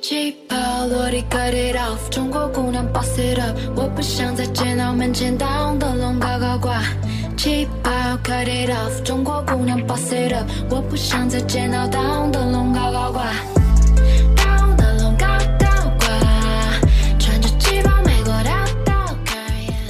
[0.00, 0.56] 气泡
[0.86, 6.80] 落地 cut it off，中国姑娘 boss it up，我不想再见到门前大红灯笼高高挂。
[7.36, 7.90] 气泡
[8.22, 13.24] cut it off，中国姑娘 boss it up，我不想再见到大红灯笼高高挂。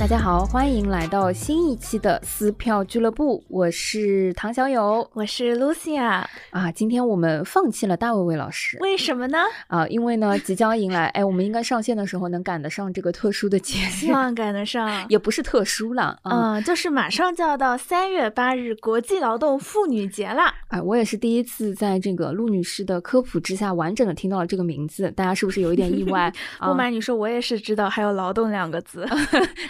[0.08, 6.72] 大家好，欢迎来到新一期的撕票俱乐部，我是唐小友我是 Lucia，啊。
[6.74, 9.36] 今天我们放弃了大卫魏老师为什么呢？
[9.66, 14.88] 啊，因为呢 即将迎来，哎，我们应该上线的时候能赶得上这个特殊的节日，希望赶得上。
[15.10, 16.54] 也不是特殊了啊。
[16.54, 20.54] 嗯，就是马上就要到三月八日国际劳动妇女节了。
[20.68, 26.32] 哎，我也是第一次在这个陆女士的科普之下，完整的听到了这个名字，大家是不是有一点意外？
[26.56, 29.06] 啊不瞒你说，我也是知道还有劳动两个字。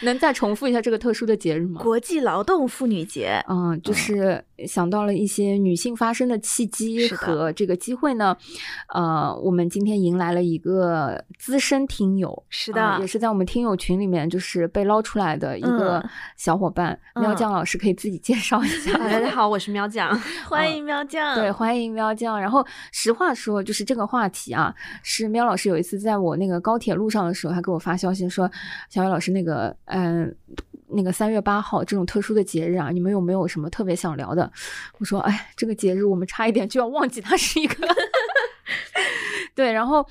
[0.03, 1.81] 能再重复一下这个特殊的节日吗？
[1.81, 8.37] 国际劳动妇女节，嗯，就是想到了一些女性发声的契机和这个机会呢，
[8.93, 18.93] 呃，我们今天迎来了一个资深听友，是的呃也，是在我们听友群里面就是被捞出来的一个嗯小伙伴，喵嗯酱老师可以自己介绍一下。
[19.01, 20.15] 大家好，我是喵酱。
[20.47, 21.35] 欢迎喵酱。
[21.37, 22.39] 对，欢迎喵酱。
[22.39, 28.51] 然后实话说，就是这个话题啊，是喵老师有一次在我那个高铁路上的时候，他给我发消息说，
[28.91, 29.75] 小雨老师那个，
[30.09, 30.37] 嗯、
[30.89, 34.51] 那个三月八号这种特殊的节日啊，你们有没有什么特别想聊的？
[34.99, 37.87] 我说，哎，这个节日我们差一点就要忘记它是一个。
[39.59, 40.07] 对，然后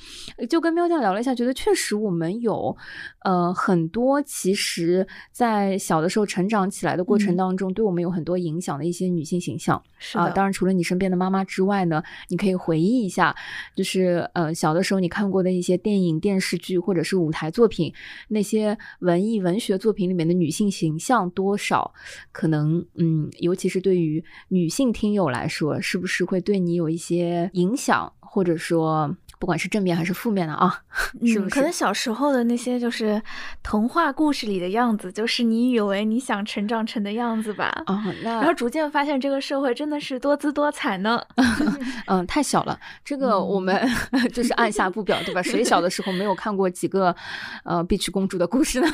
[0.49, 2.75] 就跟喵酱聊了一下，觉得确实我们有，
[3.23, 9.77] 呃，很多其实，在小的时候成长起来的过程嗯当中，对我们有很多影响的一些女性形象。
[9.77, 13.33] 啊，是的，当然除了你身边的妈妈之外呢，你可以回忆一下，
[13.73, 17.93] 就是呃小的时候你看过的一些电影、电视剧或者是舞台作品，
[18.27, 21.93] 那些文艺文学作品里面的女性形象多少
[22.33, 30.81] 可能嗯，尤其是对于女性听友来说，是不是会对你有一些影响，或者说不管是正面还是负面的啊？
[31.25, 33.21] 是不嗯，可能小时候的那些就是
[33.63, 37.83] 童话故事里的样子，就是你以为你想成长成的样子吧。
[37.85, 41.21] 啊，那然后逐渐发现，这个社会真的是多姿多彩呢。
[42.07, 43.87] 嗯，太小了，这个我们、
[44.33, 45.41] 就是按下不表，对吧？
[45.41, 47.15] 谁小的时候没有看过几个
[47.63, 48.87] 呃碧池公主的故事呢？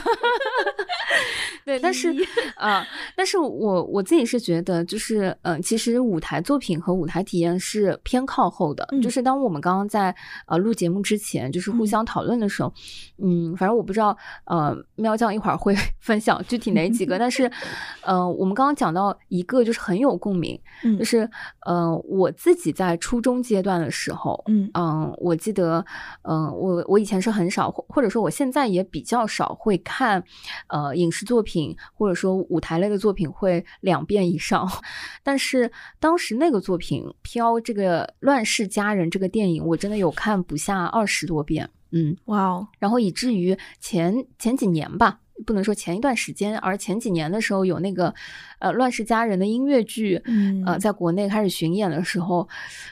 [1.66, 2.13] 对，但是
[2.56, 2.85] 啊、
[3.16, 8.88] 但是我我自己是觉得，就是嗯、呃其实舞台作品和舞台体验是偏靠后的。
[8.91, 9.01] 嗯。
[9.01, 10.16] 就是当我们刚刚在
[10.47, 11.88] 呃录节目之前，就是互嗯。
[11.88, 12.74] 相讨论的时候，
[13.22, 17.50] 嗯反正我不知道呃喵酱一会儿会 分享具体哪几个，但是
[18.03, 21.30] 呃我们刚刚讲到一个就是很有共鸣，嗯就是
[21.66, 24.69] 呃，我自己在初中阶段的时候，嗯。
[24.74, 25.85] 嗯，我记得，
[26.24, 30.24] 嗯、我我以前是很少，或或者说我现在也比较少会看，
[30.68, 31.53] 呃，影视作品
[31.94, 34.69] 或者说舞台类的作品会两遍以上，
[35.24, 48.14] 但是当时那个作品《飘》这个《乱世佳人》这个电影，我真的有看不下二十多遍，嗯，哇哦，然后以至于前前几年吧，不能说前一段时间，而前几年的时候有那个
[48.60, 52.48] 呃《乱世佳人》的音乐剧，嗯呃，在国内开始巡演的时候，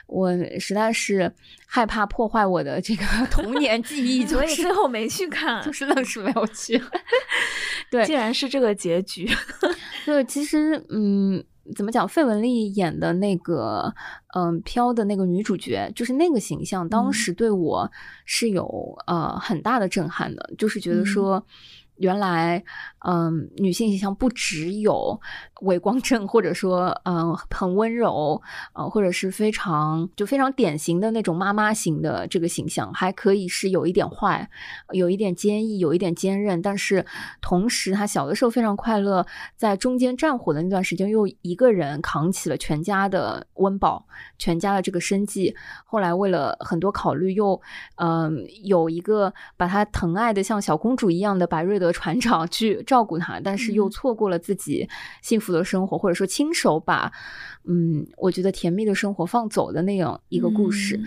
[0.08, 1.32] 我实在是
[1.66, 5.64] 害怕破坏我的这个童 年记忆，所以是最后没去看。
[5.64, 6.82] 就是愣是没有去。
[7.92, 9.30] 对竟然是这个结局，
[10.06, 11.44] 对，其实嗯。
[11.76, 12.08] 怎么讲？
[12.08, 13.94] 费雯丽演的那个，
[14.36, 17.90] 嗯，飘的那个女主角，就是那个形象，当嗯时对我
[18.26, 21.46] 是有呃很大的震撼的，就是觉得嗯说，
[21.98, 22.64] 原来，
[23.06, 25.20] 嗯，女性形象不只有
[25.62, 28.42] 伟光正，或者说，嗯，很温柔，
[28.74, 34.50] 呃，或者是非常就非常典型的那种妈妈型的这个形象，还可以是有一点坏，
[34.92, 37.06] 有一点坚毅，有一点坚韧，但是
[37.42, 39.26] 同时她小的时候非常快乐，
[39.56, 44.08] 在中间战火的那段时间，又一个人扛起了全家的温饱，
[44.40, 45.56] 全家的这个生计。
[45.86, 47.62] 后来为了很多考虑，又
[47.98, 54.88] 嗯、有一个把她疼爱的像小公主一样的白瑞德船长去照顾她，但是又嗯错过了自己
[55.22, 57.12] 幸福的生活，或者说亲手把
[57.66, 61.00] 嗯，我觉得甜蜜的生活放走的那样一个故事。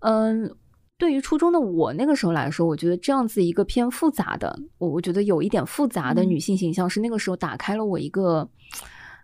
[0.00, 0.54] 嗯，
[0.96, 8.48] 对于初中的我那个时候来说，我觉得这样子一个偏复杂的，我我觉得有一点复杂的嗯女性形象，是那个时候打开了我一个。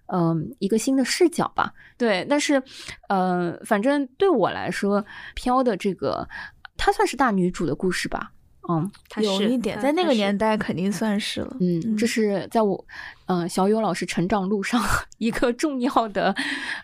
[0.08, 2.62] 嗯，一个新的视角吧，对，但是，
[3.08, 5.02] 呃，反正对我来说，
[5.34, 6.28] 飘的这个，
[6.76, 8.30] 她算是大女主的故事吧，
[8.68, 11.56] 嗯他是有一点，在那个年代肯定算是了。
[11.60, 12.84] 嗯，这嗯是在我
[13.26, 14.82] 嗯，小友老师成长路上
[15.18, 16.34] 一个重要的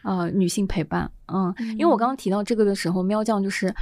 [0.03, 1.11] 呃女性陪伴。
[1.33, 3.73] 嗯，因为我刚刚提到这个的时候，喵酱就是，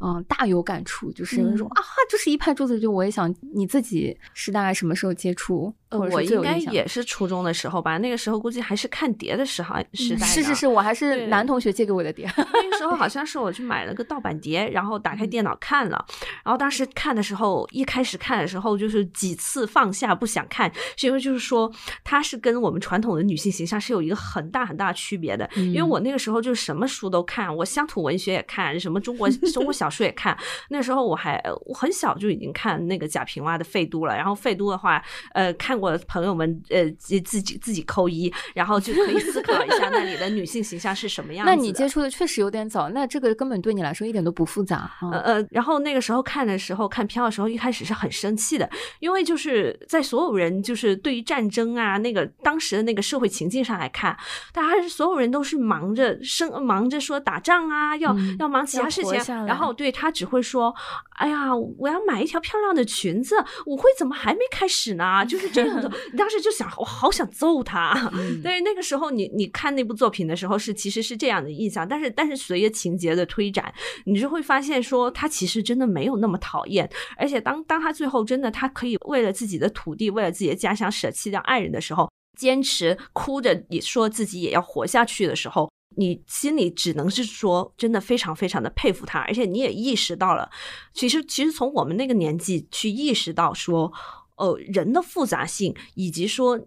[0.00, 1.80] 嗯，大有感触，就是说啊，
[2.10, 5.72] 就是一拍桌子，就我也想，你自己是大概什么时候接触？
[5.88, 10.26] 呃我应该也是初中的时候吧，那个时候估计还是看碟的时候时代。
[10.26, 12.28] 是是是，我还是男同学借给我的碟。
[12.36, 16.04] 那个时候好像 是我去买了个盗版碟，然后打开电脑看了。
[16.44, 21.70] 然后当时看的时候，一开始看的时候就是几次放下不想看，是因为就是说
[22.06, 25.50] 它是跟我们传统的女性形象是有一个很大很大区别的。
[25.56, 30.36] 因为我那个时候就是什么书都看，我乡土文学也看，什么中国中国小说也看。
[30.70, 34.14] 那时候我还我很小就已经看那个贾平凹的《废都》了。
[34.14, 35.02] 然后《废都》的话，
[35.34, 41.50] 呃，看过的朋友们呃自自己自己扣一，然后就可以思考一下那里的女性形象是什么样子。
[41.50, 44.88] 那你接触的确实有点早，那这个根本对你来说一点都不复杂。
[45.00, 48.70] 呃呃，然后那个时候看的时候看片的时候，一开始是很生气的，
[49.00, 54.16] 因为就是在所有人就是对于战争啊那个当时的那个社会情境上来看，
[54.52, 60.74] 大家所有人都是忙着生忙着说打仗啊，要要忙其他事情，然后对他只会说，
[61.16, 65.24] 哎呀，我要买一条漂亮的裙子，舞会怎么还没开始呢？
[65.26, 68.10] 就是这样子， 当时就想，我好想揍他。
[68.42, 73.72] 对，那个时候你你看那部作品的时候是其实是这样的印象，但是但是随着情节的推展，
[74.04, 85.70] 你就会发现说他其实真的没有那么讨厌，而且当当他最后真的他可以为了自己的土地，为了自己的家乡舍弃掉爱人的时候，时候坚持哭着也说自己也要活下去的时候。
[85.98, 90.50] 你心里只能是说，真的非常非常的佩服他，而且你也意识到了，
[90.92, 93.90] 其实其实从我们那个年纪去意识到说，
[94.36, 96.60] 呃，人的复杂性，以及说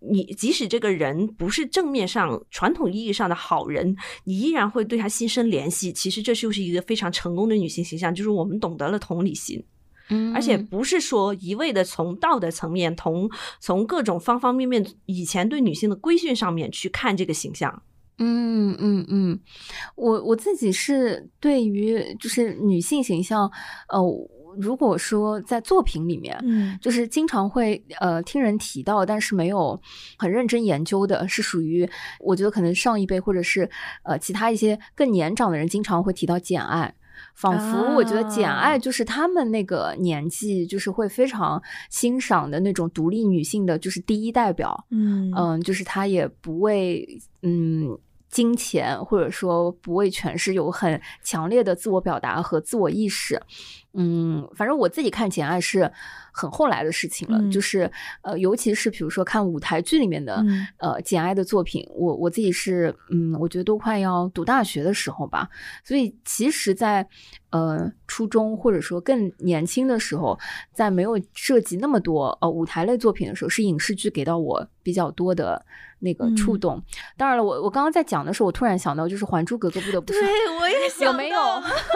[0.00, 5.92] 你即使这个人不是正面上传统意义上的好人，你依然会对他心生怜惜。
[5.92, 9.60] 其实这就是一个非常成功的女性形象，就是我们懂得了同理心，
[10.10, 17.82] 嗯，而且不是说一味的从道德层面，从从各种方方面面以前对女性的规训上面去看这个形象。
[18.20, 19.38] 嗯嗯嗯，
[19.94, 23.48] 我我自己是对于就是女性形象，
[23.88, 24.02] 呃，
[24.58, 29.80] 如果说在作品里面，嗯，就是经常会呃听人提到，但是没有
[30.16, 31.88] 很认真研究的，是属于
[32.18, 33.70] 我觉得可能上一辈或者是
[34.02, 36.92] 呃其他一些更年长的人经常会提到《简爱》。
[37.38, 44.84] 仿佛我觉得《简爱》就是他们那个年纪，就是会非常欣赏的那种独立女性的，就是第一代表。
[44.90, 47.06] 嗯嗯，就是她也不为
[47.42, 47.96] 嗯。
[48.28, 53.40] 金钱或者说不畏权势有很强烈的自我表达和自我意识，
[53.94, 55.90] 嗯，反正我自己看《简爱》是
[56.30, 57.90] 很后来的事情了，就是
[58.22, 60.44] 呃，尤其是比如说看舞台剧里面的
[60.76, 65.48] 呃《简爱》的作品，我我自己是嗯，我觉得都快要读大学的时候吧，
[65.82, 67.06] 所以其实，在
[67.50, 70.38] 呃初中或者说更年轻的时候，
[70.74, 75.64] 在没有涉及那么多呃舞台类作品的时候，是影视剧给到我比较多的。
[76.00, 76.82] 那个触动，
[77.16, 81.40] 当然了，我我刚刚在讲的时候，我突然想到，就是《还珠格格》不得不说，对我也有没有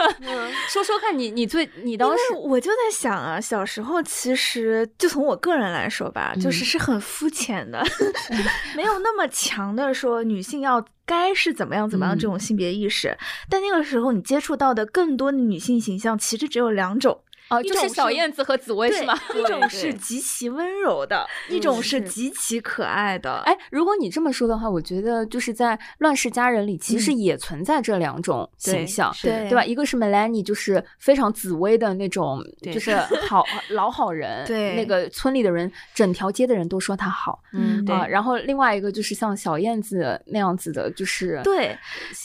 [0.69, 7.83] 说说看你你最你当时我就在想啊，小时候其实就从我个人来说吧，就是是很肤浅的，
[8.77, 13.17] 没有那么强的说女性要该是怎么样怎么样这种性别意识，
[13.49, 17.21] 但那个时候你接触到的更多的女性形象其实只有两种。
[17.53, 19.15] 哦，就是小燕子和紫薇是吗？
[19.35, 23.43] 一种是极其温柔的，一种是极其可爱的。
[23.45, 29.63] 哎，如果你这么说的话，我觉得就是在《乱世佳人》里，其实也存在这两种形象，对对吧？
[29.63, 32.97] 一个是 Melanie，就是非常紫薇的那种，就是
[33.29, 38.07] 好老好人，对那个村里的人，整条街的人都说她好，嗯，啊。
[38.07, 41.77] 然后另外一个就是像小燕子那样子的，就是对，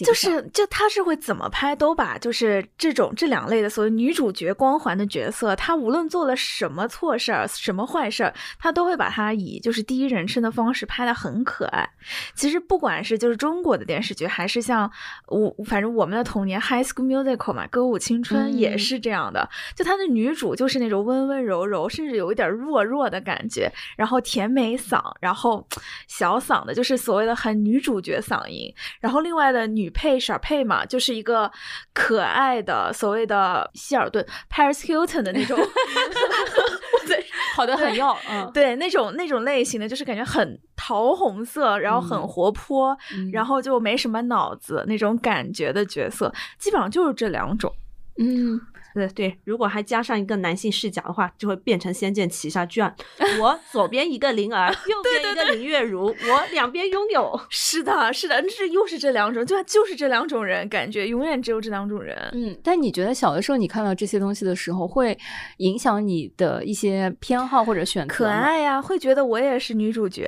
[0.05, 5.16] 就是就他是会怎么拍都把就是这种这两类的所谓女主角光环的角。
[5.17, 11.89] 角色，他无论做了什么错事儿、什么坏事儿，他都会把他以就是第一人称的方式拍的很可爱。
[12.35, 14.91] 其实不管是就是中国的电视剧，还是像
[15.27, 19.49] 我反正我们的童年《High School Musical》嘛，《歌舞青春》也是这样的。
[19.75, 25.67] 就他的女主就是那种温温柔柔，甚至有一点弱弱的感觉，然后甜美嗓，然后
[26.07, 28.71] 小嗓的，就是所谓的很女主角嗓音。
[28.99, 31.51] 然后另外的女配小配嘛，就是一个
[31.93, 35.06] 可爱的所谓的希尔顿 Paris Hilton。
[35.23, 35.57] 的那种，
[37.07, 42.95] 对，好的很要，嗯，对，那种那种类型的，就是感觉很桃红色，然后很活泼，
[43.31, 47.73] 然后就没什么脑子那种感觉的角色，基本上就是这两种，
[48.19, 48.59] 嗯。
[48.97, 52.93] 对对，如果还加上一个男性视角的话，就会变成《仙剑奇侠传》。
[53.39, 57.39] 我左边一个灵儿，右边一个林月如，我两边拥有。
[57.49, 62.17] 是的，是的，这又是这两种，就就是这两种人，感觉永远只有这两种人。
[62.33, 65.17] 嗯，但你觉得小的时候你看到这些东西的时候，会
[65.57, 68.13] 影响你的一些偏好或者选择？
[68.13, 70.25] 可爱呀，会觉得我也是女主角。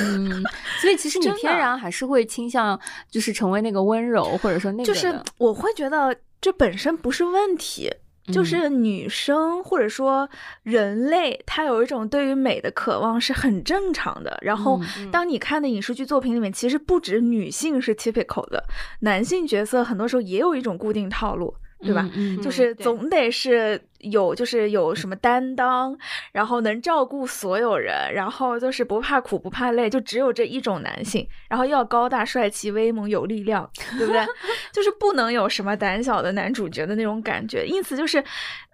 [0.00, 0.42] 嗯，
[0.80, 2.78] 所以其实 你天然还是会倾向
[3.10, 7.90] 就是成为那个温柔，或者说那个就是我会觉得这本身不是问题。
[8.30, 10.28] 就嗯是女生或者说
[10.62, 14.36] 人类，她有一种对于美的渴望是很正常的。
[14.42, 18.62] 然后嗯，当你看的影视剧作品里面，其实不止女性是 typical 的，
[19.00, 22.08] 男性角色很多时候也有一种固定套路，对吧？
[22.14, 22.36] 嗯？
[22.36, 25.96] 嗯就是总得是有，就是有什么担当，
[26.32, 34.24] 然后能照顾所有人，然后就是不怕苦不怕累，就只有这一种男性，然后要高大帅气、威猛有力量，对不对？
[34.72, 38.22] 就是不能有什么胆小的男主角的那种感觉，因此就是，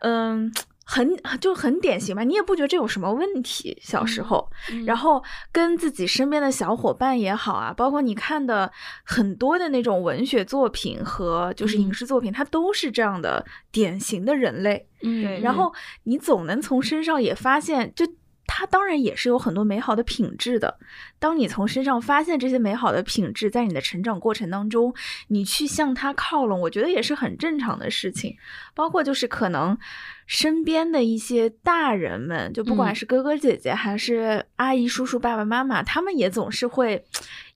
[0.01, 0.53] 嗯。
[0.85, 3.77] 很就很典型吧，你也不觉得这有什么问题。
[3.81, 8.71] 小时候，嗯然后跟自己身边的小伙伴也好啊，包括你看的
[9.05, 14.87] 很多的那种文学作品和就是影嗯视作品，它都是这样的典型的人类。
[15.03, 15.73] 嗯对然后
[16.05, 18.07] 你总能从身上也发现，就
[18.47, 20.79] 他当然也是有很多美好的品质的。
[21.19, 24.95] 当你从身上发现这些美好的品质，在你的成长过程当中，
[25.29, 28.37] 你去向他靠拢，我觉得也是很正常的事情。
[28.75, 29.79] 包括就是可能
[30.27, 37.05] 身边的一些大人们，就不管嗯是哥哥姐姐还是阿姨、叔叔、爸爸妈妈，他们也总是会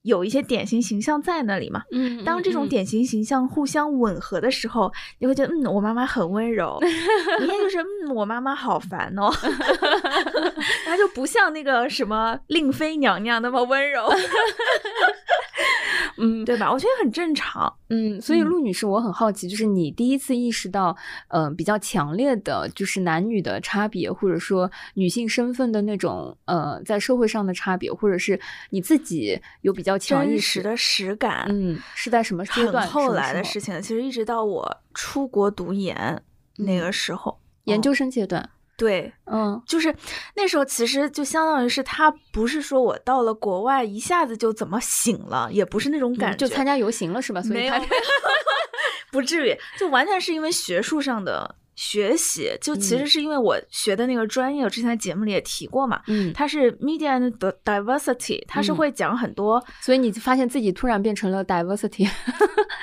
[0.02, 1.83] 有一些典型形象在那里嘛。
[1.93, 6.78] 嗯，当这种嗯典型形象互相吻合的时候，你会觉得，嗯，我妈妈很温柔。
[7.40, 9.31] 明天就是，嗯，我妈妈好烦哦。
[10.87, 14.09] 她就不像那个什么令妃娘娘那么温柔，
[16.19, 16.73] 嗯对吧？
[16.73, 17.73] 我觉得很正常。
[17.90, 20.97] 嗯，所以嗯陆女士，我很好奇，就是你第一次意识到，
[21.28, 28.38] 呃，比较强烈的就是男女的差别，或者说女性身份的那种，呃，在社会上的差别，或者是
[28.71, 32.83] 你自己有比较强意识真实的实感，嗯，是在什么阶段？
[32.83, 33.80] 很后来的事事情了。
[33.80, 36.21] 其实一直到我出国读研
[36.57, 39.95] 那嗯个时候，研哦究生阶段，对，嗯就是
[40.35, 47.40] 那时候，其实就相当于是他不是说我到了国外一下子就怎么醒了，也不是那种感觉，嗯就参加游行了是吧？
[47.40, 47.78] 所以他
[49.11, 52.99] 不至于，就完全是因为学术上的学习，就其嗯。
[52.99, 58.77] 实是因为我学的那个专业，我之前在节目里也提过嘛，嗯，它是 media and di- diversity，它是嗯。
[58.77, 62.11] 会讲很多、所以你发现自己突然变成了 diversity，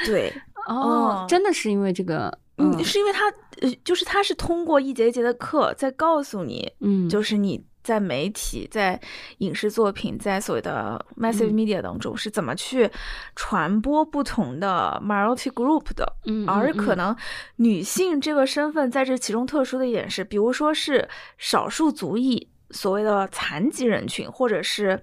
[0.05, 0.31] 对，
[0.69, 1.27] 哦，嗯。
[1.27, 3.25] 真的是因为这个，嗯，是因为它
[3.61, 8.99] 呃，就是它是通过一节一节的课在告诉你，嗯，就是你在媒体、在
[9.37, 12.89] 影视作品、在所谓的 massive 嗯 media 当中是怎么去
[13.35, 16.11] 传播不同的 minority group 的。
[16.25, 17.15] 嗯，而嗯可能
[17.57, 24.99] 女性这个身份在这其中特殊的一点是，比如说是少数族裔，所谓的残疾人群，或者是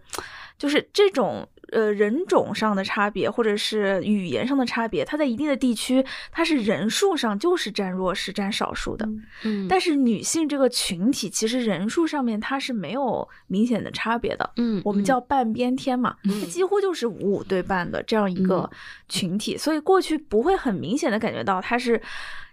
[0.59, 9.09] 就是这种呃人种上的差别，或者是语言上的差别，它在一定的地区，它是人数上就是占弱势、占少数的。
[9.45, 14.51] 嗯，但是女性这个群体，其实人数上面它是没有明显的差别的。
[14.57, 18.71] 嗯，我们嗯叫半边天嘛，嗯它几乎就是五五对半的这样一个
[19.09, 22.01] 群体，所以过去不会很明显的感觉到它是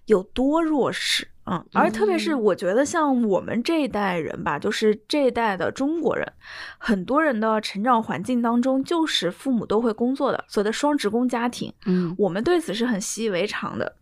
[0.10, 1.28] 有多弱势。
[1.52, 6.32] 嗯，而特别是嗯我觉得像我们这一代人吧，就是这一代的中国人，
[6.78, 13.96] 很多人的成长环境当中就是父母都会工作的，所谓的双职工家庭，嗯我们对此是很习以为常的。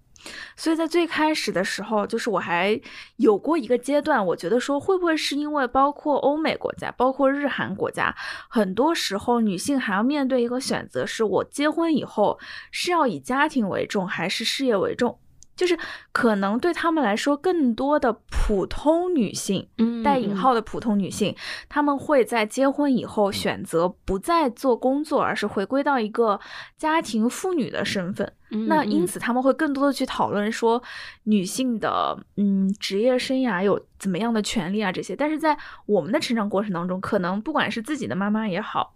[0.57, 2.77] 所以在最开始的时候，就是我还
[3.15, 8.13] 有过一个阶段，我觉得说会不会是因为包括欧美国家，包括日韩国家，
[8.49, 12.37] 很多时候女性还要面对一个选择，是我结婚以后
[12.71, 15.17] 是要以家庭为重，还是事业为重？
[15.57, 15.77] 就是
[16.13, 21.35] 可能对他们来说，更多的普通女性嗯，带引号的普通女性，
[21.67, 26.39] 她们会在结婚以后选择不再做工作，而是回归到一个
[26.77, 28.31] 家庭妇女的身份。
[28.51, 30.81] 嗯，那因嗯此他们会更多的去讨论说
[31.23, 35.15] 女性的嗯职业生涯有怎么样的权利啊这些。
[35.15, 38.93] 但是在我们的成长过程当中，可能不管是自己的妈妈也好。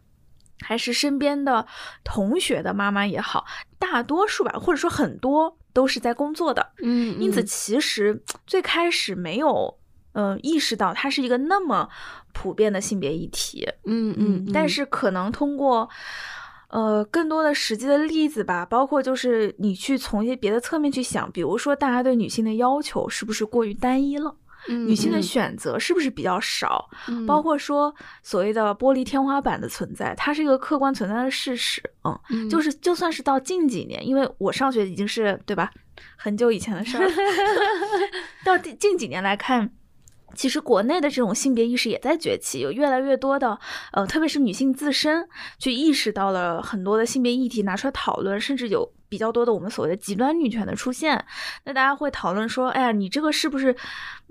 [0.63, 1.65] 还是身边的
[2.03, 3.45] 同学的妈妈也好，
[3.79, 9.77] 大多数吧，或者说很多都是在工作的，嗯，因此，嗯其实最开始没有，
[10.13, 11.87] 呃，意识到它是一个那么
[12.33, 13.67] 普遍的性别议题。
[13.85, 15.89] 嗯嗯，但是可能通过，
[16.69, 24.35] 呃，更多的实际的例子吧，包括就是你去从一些别的侧面去想，比如说大家对女性的要求是不是过于单一了，
[24.67, 31.81] 女性的选择是不是比较少，嗯包括说所谓的玻璃天花板的存在，它是一个客观存在的事实。
[32.03, 35.71] 嗯，嗯就是就算是到近几年，因为我上学已经是对吧，
[36.15, 37.11] 很久以前的事儿了，
[38.45, 39.71] 到近近几年来看。
[40.33, 43.59] 其实国内的这种性别意识也在崛起，有越来越多的，
[43.91, 45.27] 呃，特别是女性自身
[45.59, 51.25] 去意识到了很多的性别议题，拿出来讨论，甚至有比较多的我们所谓的极端女权的出现。
[51.65, 53.75] 那大家会讨论说，哎呀，你这个是不是，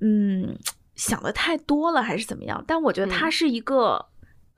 [0.01, 0.57] 嗯，
[0.97, 2.65] 想的太多了，还是怎么样？
[2.67, 4.07] 但我觉得它嗯是一个。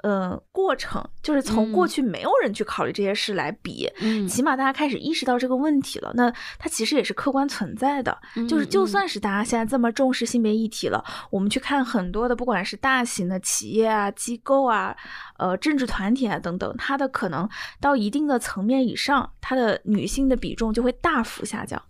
[0.03, 6.13] 呃过程，就是从过嗯去没有人去考虑这些事来比，嗯起码大家开始意识到这个问题了。
[6.15, 8.17] 那它其实也是客观存在的，
[8.49, 14.97] 就是就嗯算是大家现在这么重视性别议题了，我们去看很多的，不管是大型的企业啊、机构啊、
[15.39, 17.49] 呃政治团体啊等等，它的可能
[17.81, 21.81] 到一定的层面以上，它的女性的比重就会大幅下降。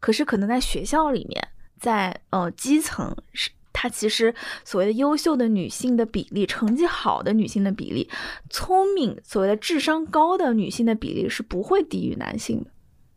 [0.00, 1.48] 可是可能在学校里面，
[1.80, 3.50] 在呃基层是。
[3.78, 8.08] 它其实所谓的优秀的女性的比例，成绩好的女性的比例，
[8.48, 12.70] 聪明所谓的智商高的女性的比例是不会低于男性的，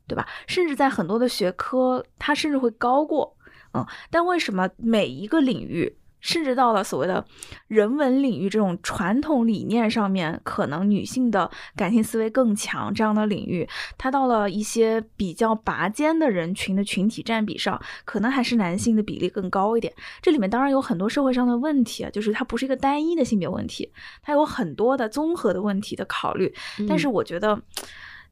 [0.06, 0.28] 对吧？
[0.48, 3.38] 甚至在很多的学科，它甚至会高过。
[3.72, 7.26] 嗯，但为什么每一个领域，甚至到了所谓的
[7.68, 19.94] 人文领域这种传统理念上面，可能女性的感性思维更强这样的领域，它到了一些比较拔尖的人群的群体占比上，可能还是男性的比例更高一点。
[20.22, 26.54] 这里面当然有很多社会上的问题啊，就是它不是一个单一的性别问题，它有很多的综合的问题的考虑。
[26.88, 27.62] 但是我觉得。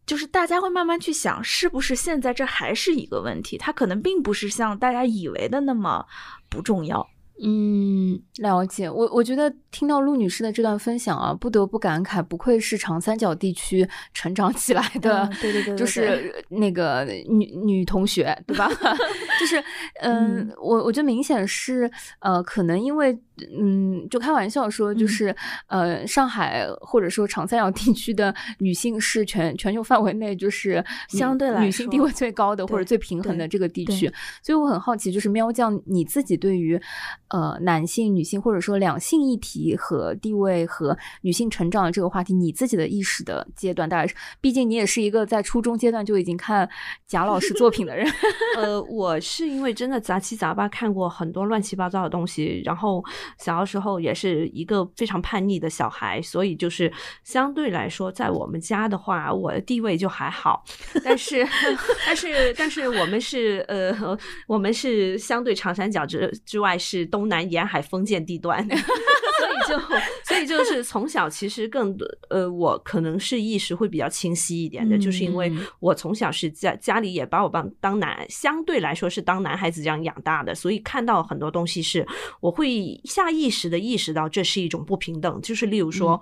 [0.05, 3.57] 就是大家会慢慢去想，是不是现在这还是一个问题？
[3.57, 6.05] 它可能并不是像大家以为的那么
[6.47, 7.05] 不重要。
[7.43, 8.89] 嗯，了解。
[8.89, 18.67] 我我觉得听到陆女士的这段分享啊，不得不感慨，不愧是长三角地区成长起来的，嗯对对对对 就是那个女女同学，对吧？
[19.39, 19.59] 就是，
[20.01, 20.53] 嗯，嗯。
[20.59, 21.89] 我我觉得明显是，
[22.19, 23.17] 呃，可能因为，
[23.59, 25.07] 嗯，就开玩笑说，就嗯。
[25.07, 25.35] 是，
[25.67, 34.11] 呃，上海或者说长三角地区的女性是全全球范围内就是相对来女性地位最高的或者最平衡的这个地区，
[34.43, 36.79] 所以我很好奇，就是喵酱你自己对于
[37.29, 44.13] 呃男性、女性或者说两性议题和地位和女性成长的这个话题，你自己的意识的阶段大概？
[44.39, 46.69] 毕竟你也是一个在初中阶段就已经看
[47.05, 48.07] 贾老师作品的人。
[48.57, 53.03] 呃，我是因为真的杂七杂八看过很多乱七八糟的东西，然后
[53.37, 56.91] 小的时候也是一个非常叛逆的小孩，所以就是
[57.23, 60.63] 相对来说，在我们家的话，我的地位就还好，
[61.03, 61.45] 但是
[62.05, 64.17] 但是但是我们是呃，
[64.47, 68.67] 我们是相对长三角之之外是南沿海封建地段。
[69.37, 69.79] 所以就，
[70.23, 71.95] 所以就是从小其实更，
[72.29, 82.07] 呃，我可能是意识会比较清晰一点的，就是因为嗯我从小是家家里也把我当当男，相对来说是当男孩子这样养大的，所以看到很多东西是
[82.39, 86.21] 我会下意识的意识到这是一种不平等，就是例如说。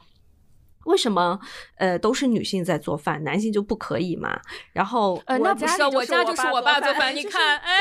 [0.86, 1.40] 为什么
[1.78, 4.40] 呃都是女性在做饭，男性就不可以嘛？
[4.74, 7.74] 然后呃，我那不是我，家就是我爸做饭饭， 你看，哎，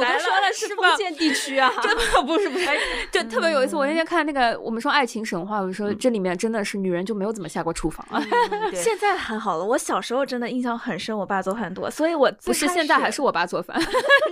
[0.00, 0.88] 来说了是是吧？
[0.90, 2.66] 封建地区啊， 真的不是不是，
[3.10, 8.06] 就特别有一次，我那天看那个我们说爱情神话，我就说这里面真的是女人就没有怎么下过厨房
[8.74, 13.80] 现在还好了，我小时候真的印象很深，我爸做饭多，所以我不是现在还是我爸做饭，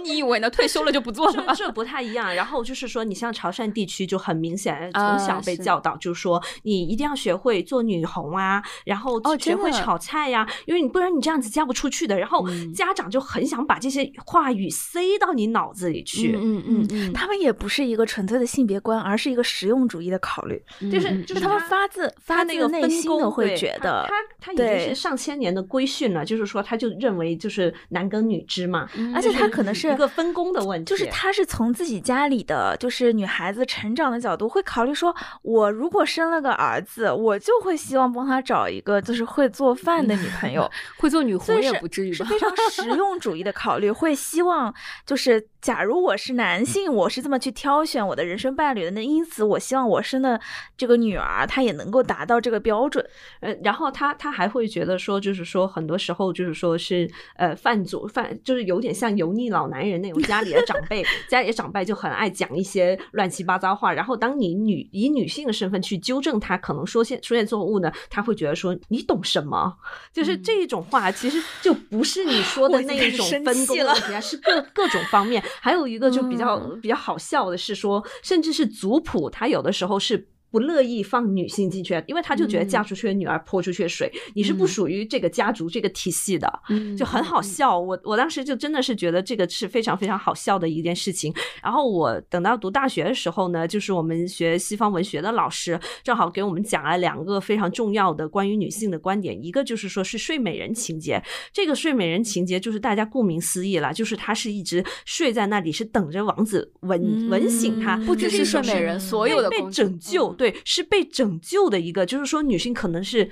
[0.02, 0.50] 你以为呢？
[0.50, 1.54] 退休了就不做了吗？
[1.54, 2.34] 这这不太一样。
[2.34, 12.18] 然后就是说，你像潮汕地区就很明显，啊从小被教导，就是说你一定要学会做女红啊，然后哦学会炒菜呀、因为你不然你这样子嫁不出去的。
[12.18, 16.36] 然后嗯家长就很想把这些话语塞到你脑子里去。
[16.36, 42.24] 嗯嗯嗯，他们也不是一个纯粹的性别观，而是一个实用主义的考虑，就是嗯就是他们发自发自内心的会觉得他，他他已经是上千年的规训了，就是说他就认为就是男耕女织嘛，而且他可能是一个分工的问题，就是他是从自己家里的就是女孩子成长的角度，会考虑说，我如果生了个儿子，我就会希望帮他找一个就是会做饭的女朋友， 会做女红也不至于吧？
[42.24, 44.72] 是非常实用主义的考虑，会希望
[45.04, 50.40] 就是假如我是男性，我是这么去挑选我的人生伴侣的，那因此我希望我生的
[50.76, 53.04] 这个女儿她也能够达到这个标准。
[53.40, 63.92] 呃，然后他他还会觉得说，就是说很多时候就是说是呃饭祖饭，就是有点像油腻老男人那种家里的长辈， 家里的长辈就很爱讲一些乱七八糟话。
[63.92, 69.76] 然后当你女以女性的身份去纠正他可能说现出现错误呢，他会觉得说你懂什么？
[70.12, 75.42] 就是嗯这种话其实就不是你说的那一种分工的问题啊，是各各种方面。
[75.60, 80.28] 还有一个就比较、嗯比较好笑的是说，甚至是族谱，它有的时候是。
[80.50, 87.78] 不乐意放女性进去，因为他就觉得嫁出去的女儿泼出去的水，你是不嗯属于这个家族这个体系的，嗯就很好笑。
[87.78, 91.32] 我我当时就真的是觉得这个是非常非常好笑的一件事情。
[91.62, 101.22] 然后我等到读大学的时候呢，就是我们学西方文学的老师正好给我们讲了两个非常重要的关于女性的观点，一个就是说是睡美人情节。
[101.52, 113.30] 这个睡美人情节就是大家顾名思义了，就是她是一直睡在那里，是等着王子吻吻醒她，嗯不只是睡美人，所有的被拯救，嗯对，是被拯救的一个，就是说女性可能是。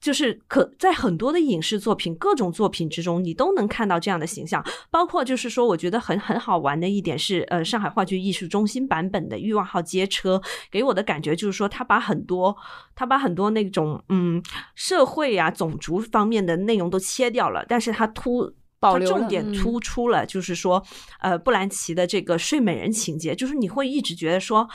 [0.00, 4.64] 就是可在很多的影视作品、各种作品之中，你都能看到这样的形象。
[4.92, 10.36] 包括就是说，我觉得很很好玩的一点是，呃，上海话剧艺术中心版本的《欲望号街车》
[10.70, 12.56] 给我的感觉就是说，他把很多
[12.94, 14.40] 他把很多那种嗯
[14.76, 18.54] 社会啊、种族方面的内容都切掉了，但是他突。
[18.80, 20.80] 保留重点嗯突出了，就是说，
[21.18, 24.68] 呃，布兰奇的这个睡美人情节，就是你会一直觉得说。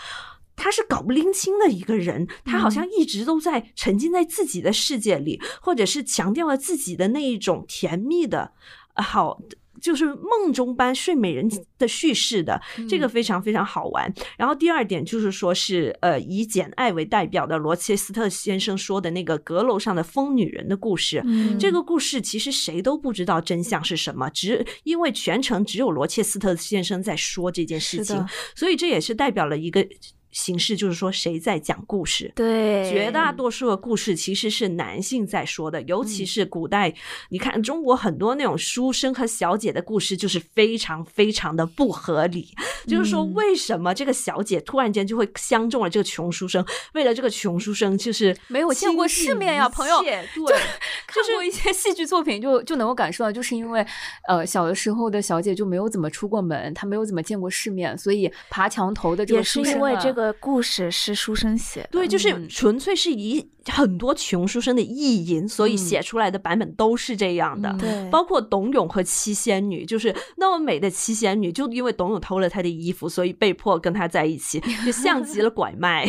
[0.56, 8.52] 他是搞不拎清的一个人，他好像一直都在沉浸在自己的世界里，或者是强调了自己的那一种甜蜜的，
[8.94, 9.42] 呃好，
[9.82, 14.14] 就是梦中般睡美人的叙事的，这个非常非常好玩。
[14.38, 21.60] 然后第二点就是说是呃以简爱为代表的罗切斯特先生说的那个阁楼上的疯女人的故事，嗯。
[21.60, 29.86] 这个故事其实谁都不知道真相是什么，只因为全程只有罗切斯特先生在说这件事情，所以这也是代表了一个
[30.34, 32.32] 形式，就是说谁在讲故事。
[32.36, 36.94] 对绝大多数的故事其实是男性在说的，尤嗯其是古代，
[37.30, 42.50] 你看中国很多那种书生和小姐的故事，就是非常非常的不合理。
[42.88, 46.66] 就是说，嗯为什么这个小姐突然间就会相中了这个穷书生？
[46.94, 50.14] 为了这个穷书生，就是没有见过世面呀倾朋友对，
[51.08, 53.86] 看过一些戏剧作品就，就能够感受到，就是因为
[54.28, 67.70] 呃小的时候的小姐就没有怎么出过门，她没有怎么见过世面，所以爬墙头的这也是因个书生啊为这个故事是书生写的，对，就是嗯纯粹是以很多穷书生的意淫，所以嗯写出来的版本都是这样的。
[67.70, 76.06] 嗯对，包括董永和七仙女，就是那么美的七仙女，就因为董永偷了她的衣服，所以被迫跟她在一起，就像极了拐卖。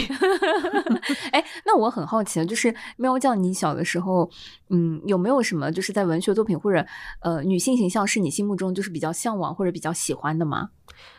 [1.33, 4.31] 哎，那我很好奇，就是喵酱，你小的时候，
[4.68, 6.85] 嗯，有没有什么就是在文学作品或者
[7.20, 10.70] 呃女性形象是你心目中就是比较向往或者比较喜欢的吗？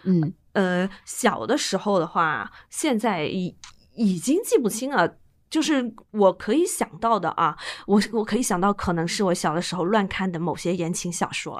[0.03, 3.55] 嗯，呃，小的时候的话，现在已
[3.95, 5.17] 已经记不清了。
[5.47, 11.57] 就是我可以想到的啊，我我可以想到，可能是我小的时候乱看的某些言情小说。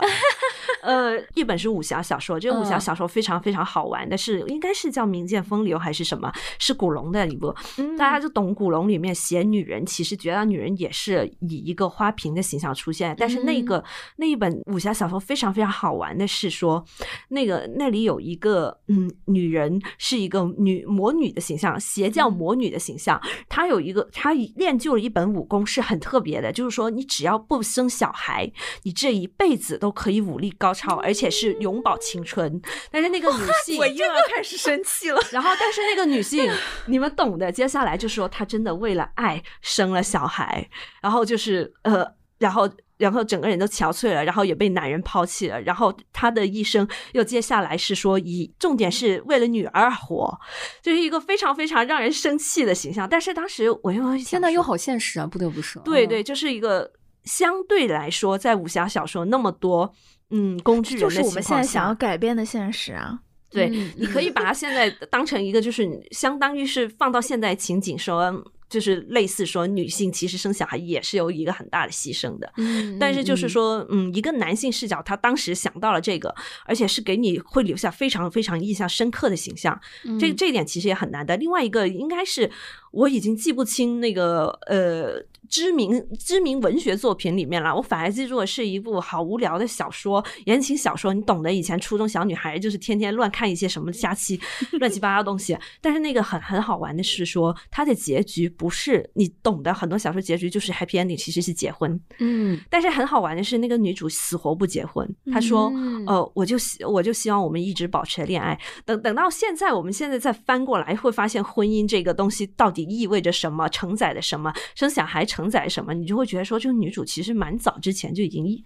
[0.81, 6.31] 呃，一本是武侠小说，这个武侠嗯小说非常非常好玩的是，应该是叫《名剑风流》还是什么？
[6.59, 13.15] 是古龙的一部，嗯大家就懂古龙里面写女人，其实绝大女人也是以一个花瓶的形象出现。
[13.17, 13.83] 但是那个、
[14.17, 16.83] 那一本武侠小说非常非常好玩的是说，
[17.29, 23.21] 那个那里有一个嗯女人是一个女魔女的形象，邪教魔女的形象。
[23.49, 28.51] 她有一个她练就了一本武功是很特别的，就是说你只要不生小孩，
[28.83, 32.61] 你这一辈子都可以武力高超，而且是永葆青春。
[32.91, 35.21] 但是那个女性，我又要开始生气了。
[35.31, 36.51] 然后，但是那个女性，
[36.87, 37.51] 你们懂的。
[37.51, 40.69] 接下来就说她真的为了爱生了小孩，
[41.01, 42.05] 然后就是呃，
[42.37, 50.37] 然后然后整个人都憔悴了，然后也被男人抛弃了，然后她的一生又接下来是说以重点是为了女儿活，
[50.81, 53.07] 就是一个非常非常让人生气的形象。
[53.07, 56.91] 但是当时我又天想呐，又好现实啊，不得不说，嗯对对，就是一个
[57.23, 59.93] 相对来说，在武侠小说那么多
[60.29, 63.19] 嗯工具人就是我们现在想要改变的现实啊。
[63.51, 72.51] 对，嗯你可以把它现在当成一个，就是相当于是放到现在情景说，就是类似说女性其实生小孩也是有一个很大的牺牲的。
[72.57, 76.33] 嗯，但是就是嗯，说，嗯，一个男性视角，他当时想到了这个，
[76.65, 79.79] 而且是给你会留下非常非常印象深刻的形象，
[80.19, 81.37] 这嗯这一点其实也很难的。
[81.37, 82.51] 另外一个应该是
[82.91, 91.53] 我已经记不清那个呃知名知名文学作品里面了，我反而记住的是一部好无聊的小说，言情小说，你懂得。
[91.53, 94.39] 以前初中小女孩就是天天乱看一些什么瞎七
[94.79, 101.99] 乱七八糟东西，但是那个很很好玩的是说，它的结局不是你懂的，很多小说结局就是 happy ending，其实是结婚。
[102.19, 105.07] 嗯但是很好玩的是，那个女主死活不结婚。
[105.31, 108.59] 她说：“嗯呃，我就希我就希望我们一直保持恋爱。
[108.85, 118.63] 等等到现在，我们现在再翻过来，会发现婚姻这个东西到底意味着什么，承载着什么，生小孩承载什么，你就会觉得说，这个女主其实蛮早之前就已经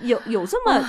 [0.00, 0.84] 有有这么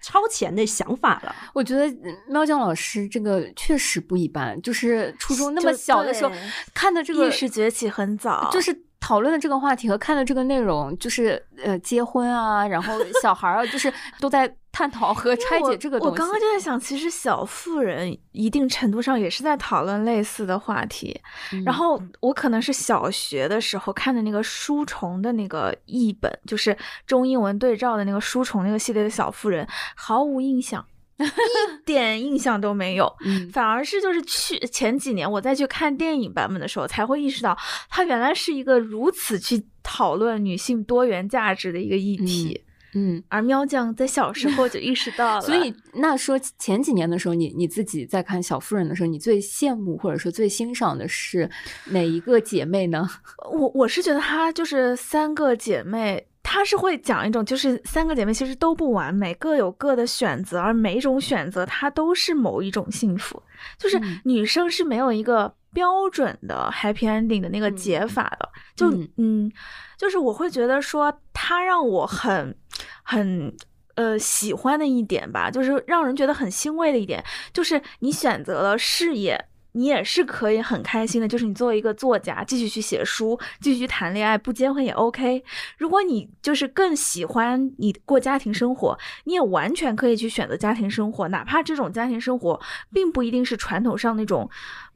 [0.00, 1.34] 超前的想法了。
[1.52, 6.30] 我觉得嗯喵酱老师这个确实不一般，就是初中那么小的时候
[6.72, 16.10] 看的这个意识崛起很早，就是讨论的这个话题和看的这个内容，就是呃结婚啊，然后 小孩儿啊，就是都在探讨和拆解这个东西。
[16.10, 21.18] 我刚刚就在想，其实小妇人一定程度上也是在讨论类似的话题。
[21.52, 30.84] 嗯然后我可能是小学的时候看的那个书虫的那个译本，就是中英文对照的那个书虫那个系列的小妇人，毫无印象。
[31.26, 37.56] 一点印象都没有，嗯反而是就是去前几年我再去看电影版本的时候，才会意识到
[37.88, 42.62] 它原来是一个如此去讨论女性多元价值的一个议题。
[42.92, 45.40] 嗯，而喵酱在小时候就意识到了。
[45.46, 51.48] 所以那说前几年的时候，你你自己在看《小妇人》的时候，你最羡慕或者说最欣赏的是
[51.86, 53.08] 哪一个姐妹呢？
[53.52, 56.26] 我我是觉得她就是三个姐妹。
[56.42, 63.42] 她是会讲一种，就是三个姐妹其实都不完美，各有各的选择，而每一种选择它都是某一种幸福。
[63.78, 68.48] 就是嗯女生是没有一个标准的 happy ending 的那个解法的。
[68.74, 69.52] 就嗯嗯，
[69.96, 72.56] 就是我会觉得说，她让我很
[73.02, 73.54] 很。
[73.96, 77.22] 呃，喜欢的一点吧，就是让人觉得很欣慰的一点，
[77.52, 79.38] 就是你选择了事业，
[79.72, 81.28] 你也是可以很开心的。
[81.28, 85.42] 就是你作为一个作家，继续去写书，继续去谈恋爱，不结婚也 OK。
[85.78, 92.60] 如果你就是更喜欢你过家庭生活，你也完全可以去选择家庭生活，哪怕这种家庭生活
[92.92, 94.48] 并不一定是传统上那种，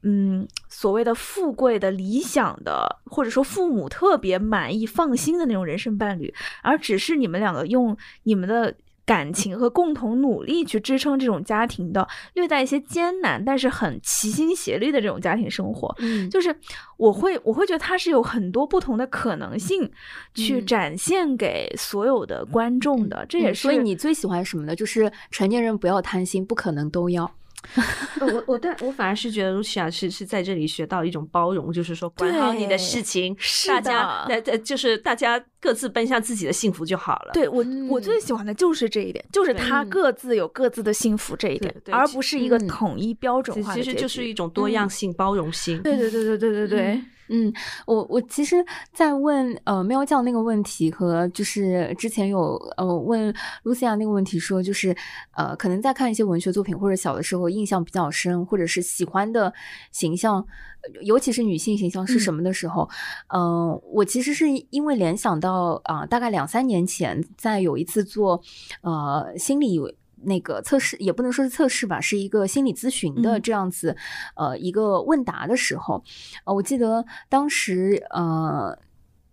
[0.03, 8.75] 嗯，所谓的富贵的理想的，或者说父母特别满意、放心的那种人生伴侣，而只是你们两个用你们的。
[9.05, 16.55] 感情和共同努力去支撑这种家庭的略带一些艰难，但是很齐心协力的这种家庭生活，嗯就是
[16.97, 19.89] 我会我会觉得它是有很多不同的可能性
[20.33, 24.75] 去嗯展现给所有的观众的，这也是嗯所以你最喜欢什么呢？
[24.75, 27.31] 就是成年人不要贪心，不可能都要。
[28.21, 37.31] 呃我我但我反而是觉得露西亚是是在这里学到一种包容，就是说管好你的事情，是大家那那呃就是大家各自奔向自己的幸福就好了。
[37.33, 37.57] 对我
[37.89, 43.73] 我嗯最喜欢的就是这一点，就是他嗯各自有各自的幸福这一点对，对而不是一个嗯统一标准化。
[43.73, 45.81] 其实就是一种多样性、包容性。
[45.81, 47.51] 对对对对对对对，嗯，
[47.87, 53.33] 我我其实，在问呃喵酱那个问题和就是之前有呃问
[53.63, 54.95] 露西亚那个问题说，就是
[55.31, 59.53] 呃可能在看一些文学作品或者小的时候印象比较深，或者是喜欢的
[59.91, 62.87] 形象，呃尤其是女性形象是什么的时候，
[63.33, 68.41] 嗯、我其实是因为联想到啊、大概两三年前在有一次做
[68.81, 69.79] 呃心理。
[70.25, 73.41] 那个测试也不能说是测试吧，是一个心理咨询的嗯。
[73.41, 73.95] 这样子，
[74.35, 76.03] 呃，一个问答的时候，
[76.45, 78.77] 呃，我记得当时呃，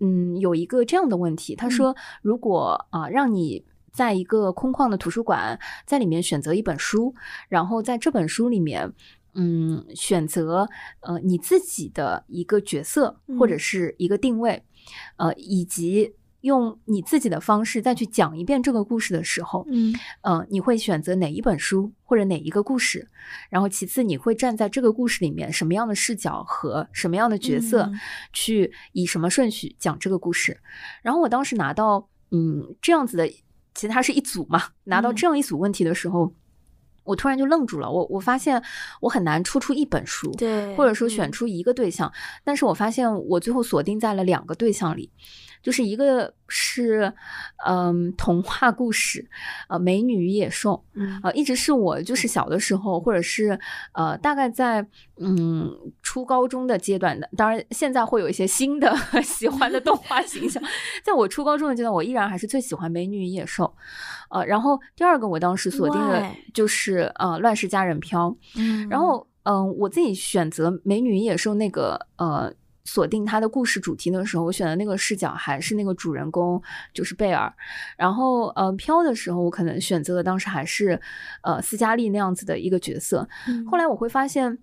[0.00, 7.14] 嗯，有一个这样的问题，他说，如果啊、让你在一个空旷的图书馆，在里面选择一本书，
[7.48, 8.92] 然后在这本书里面。
[9.34, 10.68] 嗯，选择
[11.00, 13.58] 呃你自己的一个角色或者嗯。
[13.58, 14.62] 是一个定位，
[15.16, 23.08] 呃，以及用你自己的方式再去讲一遍这个故事的时候，嗯呃，你会选择哪一本书或者哪一个故事？
[23.50, 27.98] 然后其次，你会站在这个故事里面什么样的视角和什么样的角色，嗯
[28.32, 30.60] 去以什么顺序讲这个故事？
[31.02, 36.34] 然后我当时拿到嗯这样子的，其实它是一组嘛，拿到嗯这样一组问题的时候。
[37.04, 38.62] 我突然就愣住了，我我发现
[39.00, 42.12] 我很难出出一本书，对，或者说选嗯出一个对象，
[42.44, 45.10] 但是我发现我最后锁定在了两个对象里，
[45.62, 47.12] 就是一个是
[47.64, 49.28] 嗯童话故事，
[49.68, 53.58] 呃《美女与野兽》，嗯呃，一直是我就是小的时候，或者是
[53.92, 54.86] 呃，大概在
[55.18, 55.70] 嗯
[56.02, 60.62] 初高中的阶段的，当然现在会有一些新的 喜欢的动画形象，
[61.04, 63.64] 在我初高中的阶段，我依然还是最喜欢《美女与野兽》，
[64.36, 66.26] 呃，然后第二个我当时锁定的？
[66.52, 72.52] 就是呃《乱世佳人飘》，嗯然后嗯、呃我自己选择《美女与野兽》那个呃。
[72.84, 76.60] 锁定它的故事主题的时候，我选的那个视角还是那个主人公，
[76.92, 77.52] 就是贝尔。
[77.96, 81.00] 然后呃，飘的时候，我可能选择的当时还是
[81.42, 83.28] 呃斯嘉丽那样子的一个角色。
[83.46, 84.58] 嗯后来我会发现，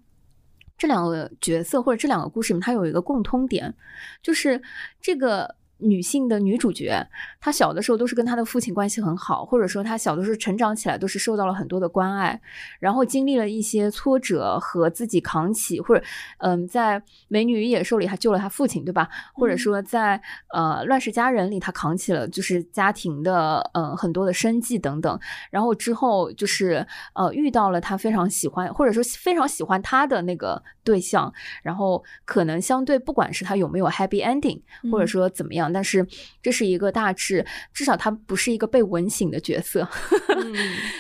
[0.77, 3.73] 这两个角色或者这两个故事里面，它有一个共通点，
[4.21, 4.61] 就是
[5.01, 7.05] 这个女性的女主角，
[7.39, 12.39] 她小的时候都是跟她的父亲关系很好，或者说她小的时候成长起来都是受到了很多的关爱，
[12.79, 16.03] 然后经历了一些挫折和自己扛起，或者
[16.37, 19.09] 嗯，在《美女与野兽》里她救了她父亲，对吧？
[19.33, 20.21] 或者说在
[20.53, 25.19] 呃《乱世佳人》里她扛起了就是家庭的呃很多的生计等等，
[25.51, 31.31] 然后之后就是呃遇到了她非常喜欢或者说非常喜欢她的那个对象，
[31.63, 34.61] 然后可能相对不管是她有没有 happy ending，
[34.91, 35.07] 或者嗯。
[35.09, 36.05] 说怎么样，但是
[36.41, 39.87] 这是一个大致，至少他不是一个被吻醒的角色。
[40.35, 40.55] 嗯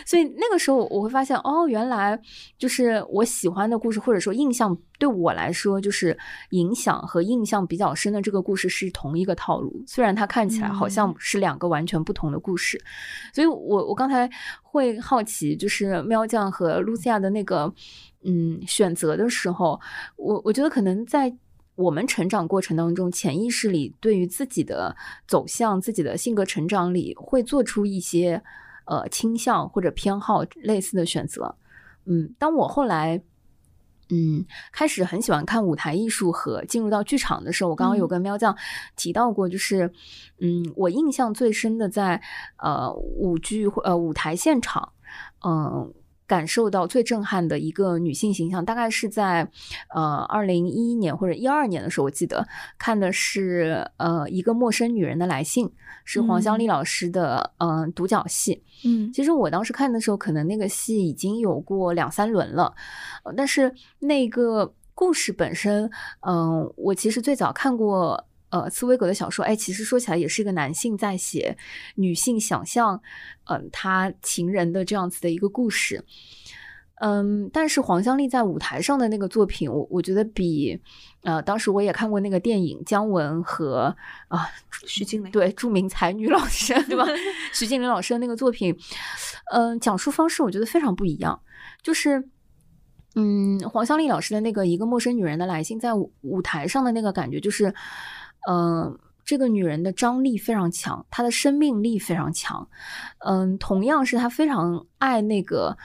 [0.05, 2.19] 所以那个时候我会发现，哦，原来
[2.57, 6.17] 就是我喜欢的故事，或者说印象对我来说，就是
[6.51, 12.81] 影响和印象比较深的这个故事是同一个套路，虽然它看起来好像嗯是两个完全不同的故事。
[13.33, 14.29] 所以我我刚才
[14.63, 17.71] 会好奇，就是喵酱和露西亚的那个
[18.23, 19.79] 嗯选择的时候，
[20.15, 21.35] 我我觉得可能在。
[21.79, 24.93] 我们成长过程当中，潜意识里对于自己的
[25.25, 28.43] 走向、自己的性格成长里，会做出一些
[28.83, 31.55] 呃倾向或者偏好类似的选择。
[32.03, 33.21] 嗯，当我后来
[34.09, 38.53] 嗯，开始很喜欢看舞台艺术和进入到剧场的时候，我刚刚有跟喵酱
[38.97, 39.89] 提到过，就是，
[40.39, 42.21] 嗯，我印象最深的在
[42.57, 44.91] 呃舞剧或呃舞台现场，
[45.45, 45.93] 嗯、
[46.29, 49.49] 感受到最震撼的一个女性形象，大概是在
[49.95, 55.67] 呃二零一一年或者一二年的时候，我记得看的是呃一个陌生女人的来信，
[56.05, 58.61] 是黄香丽老师的嗯、呃独角戏。
[58.85, 62.71] 嗯其实我当时看的时候，可能那个戏已经有过两三轮了，
[63.23, 65.89] 呃但是那个故事本身，
[66.21, 68.28] 嗯、我其实最早看过。
[68.49, 71.55] 呃，茨威格的小说，哎，其实说起来也是一个男性在写
[71.95, 73.01] 女性想象，
[73.45, 76.03] 嗯、他情人的这样子的一个故事。
[77.01, 80.81] 嗯，但是黄香丽在舞台上的那个作品，我我觉得比，
[81.21, 83.95] 呃，当时我也看过那个电影姜文和
[84.27, 84.47] 啊、
[84.85, 87.05] 徐静蕾，对著名才女老师，对吧？
[87.53, 88.75] 徐静蕾老师的那个作品，
[89.51, 91.39] 嗯、讲述方式我觉得非常不一样，
[91.83, 92.29] 就是。
[93.15, 97.73] 嗯，黄香丽老师的那个《一个陌生女人的来信》在舞舞台上的那个感觉，就是，
[98.47, 102.67] 嗯、这个女人的张力非常强，她的生命力非常强。
[103.25, 105.77] 嗯，同样是她非常爱那个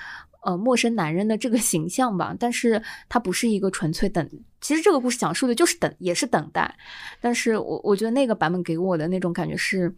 [0.43, 4.29] 呃陌生男人的这个形象吧，但是她不是一个纯粹等。
[4.61, 6.75] 其实这个故事讲述的就是等，也是等待。
[7.21, 9.95] 但是我我觉得那个版本给我的那种感觉是，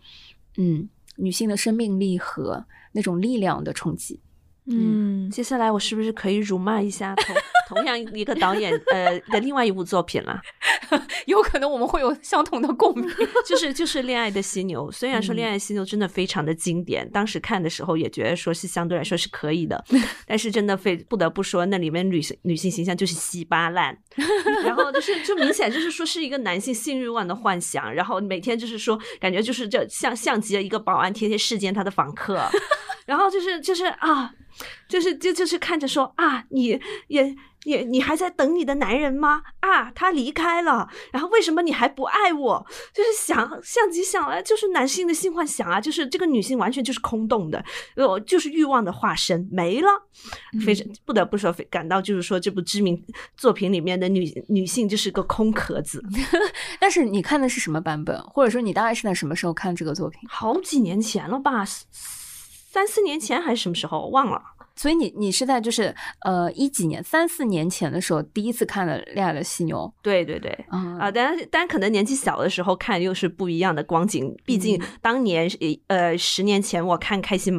[0.57, 4.21] 嗯，女性的生命力和那种力量的冲击。
[4.68, 7.37] 嗯接下来我是不是可以辱骂一下同
[7.68, 10.40] 同样一个导演呃的另外一部作品了？
[11.26, 13.09] 有可能我们会有相同的共鸣。
[13.44, 19.85] 就是就是《恋爱的犀牛》，虽然说《恋爱犀牛》真的非常的经典，当时看的时候也觉得说是相对来说是可以的，
[20.26, 23.96] 但是真的非不得不说，那里面女性女性形象就是稀巴烂，
[24.64, 32.48] 然后就是就明显就是说是一个男性性欲望的幻想，然后每天就是说感觉就是这像像极了一个保安天天视奸他的访客，
[33.07, 34.35] 然后就是就是啊。
[34.88, 39.42] 就是就就是看着说啊，你也也你还在等你的男人吗？
[39.61, 42.66] 啊，他离开了，然后为什么你还不爱我？
[42.95, 47.62] 就是想像极想来就是男性的性幻想啊，就是这个女性完全就是空洞的，
[47.97, 49.88] 呃，就是欲望的化身没了。
[50.64, 52.99] 非常不得不说，非感到就是说这部知名
[53.37, 56.03] 作品里面的女女性就是个空壳子。
[56.81, 60.19] 但是你看的是什么版本，或者说你大概是在什么时候看这个作品？
[60.31, 61.62] 好几年前了吧，
[62.76, 64.38] 三四年前还是什么时候忘了。
[64.78, 74.36] 所以你你是在就是呃一几年三四年前的时候第一次看了《恋爱的犀牛》对对对，嗯啊，当然，当然，可能年纪小的时候看又是不一样的光景。
[74.44, 75.48] 毕竟当年，
[75.86, 77.58] 呃，十年前我看开心。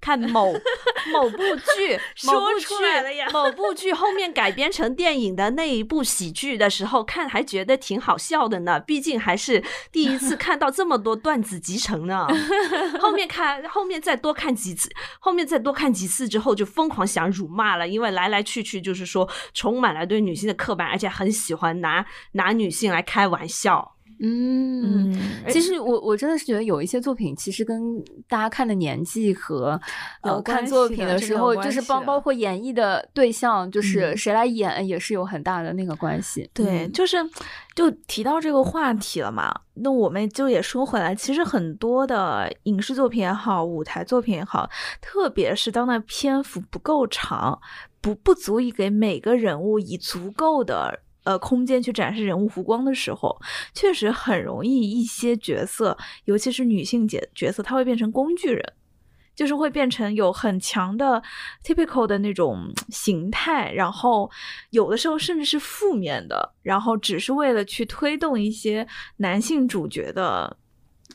[0.00, 0.52] 看某
[1.12, 1.38] 某部
[1.76, 8.78] 剧，某部说出来了呀剧，某部剧后面改编成电影的那一部喜剧的时候，看还觉得挺好笑的呢。
[8.80, 12.26] 毕竟还是第一次看到这么多段子集成呢。
[13.00, 23.96] 后面看，后面再多看几次，后面再多看几次之后，就疯狂想辱骂了，因为来来去去就是说充满了对女性的刻板，而且很喜欢拿拿女性来开玩笑。
[24.22, 27.96] 嗯，嗯其实我我真的是觉得有一些作品，其实跟
[28.28, 29.80] 大家看的年纪和
[30.22, 36.48] 呃看作品的时候，就是包包括演绎的对象，就是嗯谁来演，也是有很大的那个关系。
[36.52, 37.16] 对，嗯就是
[37.74, 44.68] 就提到这个话题了嘛，那我们就也说回来，其实很多的影视作品也好，舞台作品也好，
[45.00, 47.58] 特别是当那篇幅不够长，
[48.02, 51.00] 不不足以给每个人物以足够的。
[51.30, 53.40] 呃，空间去展示人物弧光的时候，
[53.72, 58.72] 确实很容易一些角色，尤其是女性角角色，她会变成工具人。
[59.36, 61.22] 就是会变成有很强的
[61.64, 64.30] typical 的那种形态，然后
[64.70, 68.86] 有的时候甚至是负面的，然后只是为了去推动一些
[69.18, 70.58] 男性主角的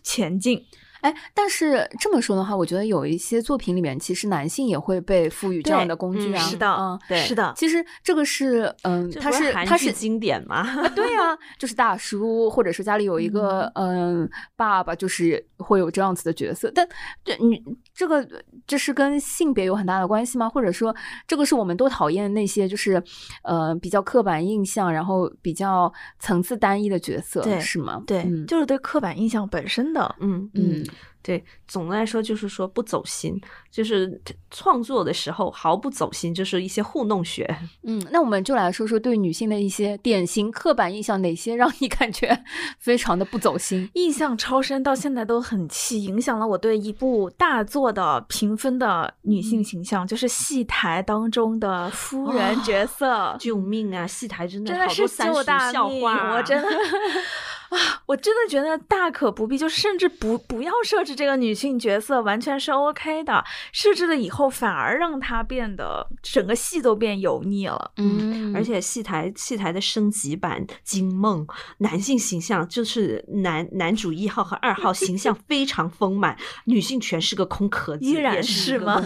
[0.01, 0.65] 前进。
[1.05, 6.43] 哎，但是这么说的话，我觉得有一些作品里面，其实男性也会被赋予这样的工具啊。
[6.43, 10.55] 嗯是的，嗯，对是的，其实这个是，嗯，他是他是经典嘛？
[10.55, 16.71] 啊，对啊、就是大叔，或者说家里有一个嗯、爸爸，就是会有这样子的角色。
[16.73, 16.87] 但
[17.23, 17.61] 这你
[17.93, 18.27] 这个
[18.65, 20.49] 这是跟性别有很大的关系吗？
[20.49, 20.95] 或者说
[21.27, 23.01] 这个是我们都讨厌那些就是
[23.43, 28.01] 呃比较刻板印象，然后比较层次单一的角色，对是吗？
[28.07, 30.83] 对，嗯就是对刻板印象本身的，嗯嗯
[31.21, 37.49] 对，总的来说就是说不走心，就是创作的时候毫不走心，就是一些糊弄学。
[37.81, 42.43] 嗯，那我们就来说说对女性的一些典型刻板印象，哪些让你感觉
[42.77, 43.89] 非常的不走心？
[43.93, 53.35] 印象超深，到现在都很气，影响了我对一部大作的评分的女性形象，就是戏台当中的夫人角色。
[53.39, 54.05] 救命啊！
[54.05, 55.73] 戏台真的真的是好多三大命！
[55.73, 56.67] 笑话啊，我真的
[57.75, 63.43] 啊，我真的觉得大可不必，就甚至不不要设置这个女性角色，完全是 OK 的。
[63.73, 67.91] 设置了以后，反而让她变得整个戏都变油腻了。
[67.97, 71.45] 嗯，而且戏台戏台的升级版《惊梦》，
[71.79, 79.01] 男性形象就是男男主一号和二号形象非常丰满，女性全是个空壳子，依然是吗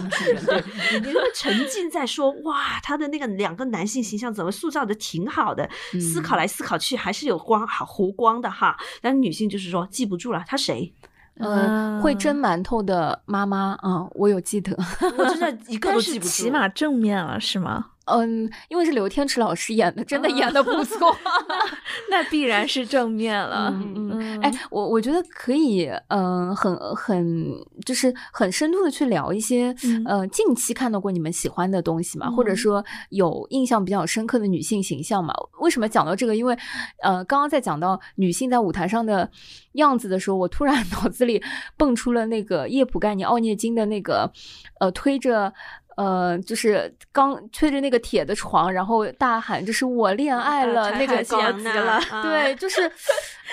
[1.02, 5.68] 你会沉浸在说哇，他的那个两个男性形象怎么塑造的挺好的，
[6.00, 8.76] 思考来思考去还是有光好弧光的哈。
[9.00, 10.92] 但是女性就是说记不住了，她谁？
[11.38, 14.76] 呃，会嗯蒸馒头的妈妈啊、我有记得。
[15.16, 16.30] 我真的一个但都记不住。
[16.30, 17.86] 是起码正面了，是吗？
[18.06, 21.16] 嗯，因为是刘天池老师演的，真的演的不错。
[22.10, 23.70] 那必然是正面了。
[23.72, 27.46] 嗯哎，我我觉得可以，嗯、很很
[27.84, 35.32] 就是很深度的去聊一些，嗯呃，近期看到过你们喜欢的东西嘛，或者嗯说有印象比较深刻的女性形象嘛？
[35.60, 36.34] 为什么讲到这个？
[36.34, 36.56] 因为，
[37.02, 39.30] 呃，刚刚在讲到女性在舞台上的
[39.72, 41.42] 样子的时候，我突然 脑子里
[41.76, 44.32] 蹦出了那个叶普盖尼奥涅金的那个，
[44.80, 45.52] 呃，推着。
[46.00, 50.84] 呃，就是刚推着那个铁的床，然后大喊：“就是我恋爱了。
[50.84, 52.90] 呃那个高级了，对， 就是，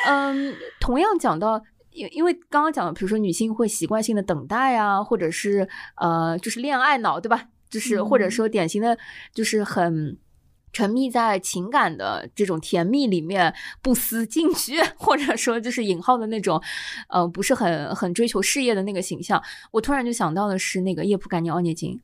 [0.06, 5.68] 嗯，同样讲到，因因为刚刚讲的，比如说女性会习惯性的等待啊，或者是
[5.98, 7.44] 呃，就是恋爱脑，对吧？
[7.70, 8.98] 就是或者嗯说典型的，
[9.34, 10.18] 就是很。
[10.78, 13.52] 沉迷在情感的这种甜蜜里面
[13.82, 16.62] 不思进取， 或者说就是引号的那种，
[17.10, 19.42] 呃，不是很很追求事业的那个形象。
[19.72, 22.00] 我突然就想到的是那个叶普甘尼奥涅金，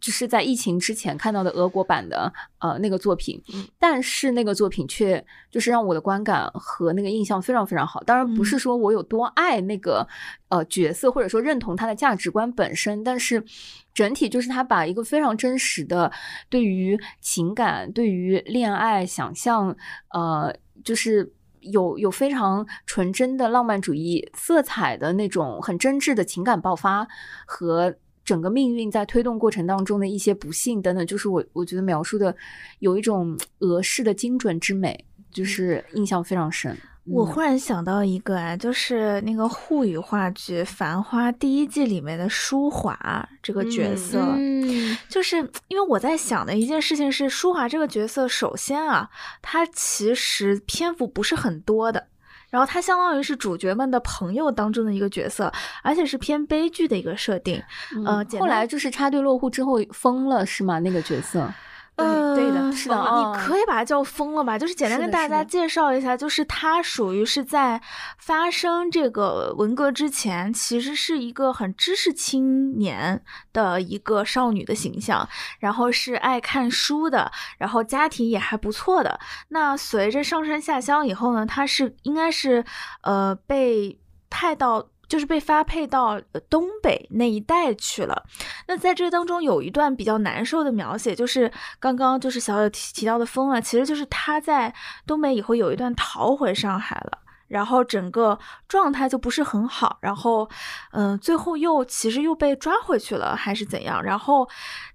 [0.00, 3.42] 就是在疫情之前看到的俄国版的呃那个作品，
[3.78, 8.02] 但是那个作品却就是让我的观感和那个印象非常非常好。
[8.04, 10.06] 当然不是说我有多爱那个
[10.48, 13.44] 呃角色，或者说认同他的价值观本身，但是
[13.92, 16.10] 整体就是他把一个非常真实的
[16.48, 19.76] 对于情感、对于恋爱想象，
[20.12, 21.32] 呃，就是。
[21.60, 27.06] 有有非常纯真的浪漫主义色彩的那种很真挚的情感爆发
[27.46, 27.92] 和
[28.28, 32.36] 整个命运在推动过程当中的一些不幸等等，就是我我觉得描述的
[32.80, 35.02] 有一种俄式的精准之美，
[35.32, 36.72] 就是印象非常深。
[36.72, 36.78] 嗯
[37.10, 45.36] 我忽然想到一个啊，就是那个沪语话剧《繁花》第一季里面的舒华这个角色，嗯就是
[45.68, 49.08] 因为我在想的一件事情是，舒华这个角色，首先啊，
[49.40, 52.08] 他其实篇幅不是很多的。
[52.50, 57.62] 然后他相当于是主角们的朋友当中的一个角色，而且是偏悲剧的一个设定。
[58.06, 60.78] 呃后来就是插队落户之后疯了是吗？
[60.78, 61.52] 那个角色，
[61.98, 64.58] 呃，对的是的你哦可以把它叫疯了吧？
[64.58, 67.80] 就是简单跟大家介绍一下，就是它属于是在
[68.18, 73.22] 发生这个文革之前，其实是一个很知识青年
[73.52, 75.28] 的一个少女的形象，
[75.58, 79.18] 然后是爱看书的，然后家庭也还不错的。
[79.48, 82.64] 那随着上山下乡以后呢，她是应该是
[83.02, 83.98] 呃被
[84.30, 84.88] 派到。
[85.08, 88.24] 就是被发配到东北那一带去了。
[88.66, 91.50] 那在这当中有一段比较难受的描写，就是
[91.80, 94.74] 刚刚就是小友提提到的疯了，其实就是他在
[95.06, 97.18] 东北以后有一段逃回上海了。
[97.48, 98.38] 然后整个
[98.68, 100.46] 状态就不是很好，然后，
[100.92, 104.02] 嗯、最后又其实又被抓回去了，还是怎样？
[104.02, 104.46] 然后，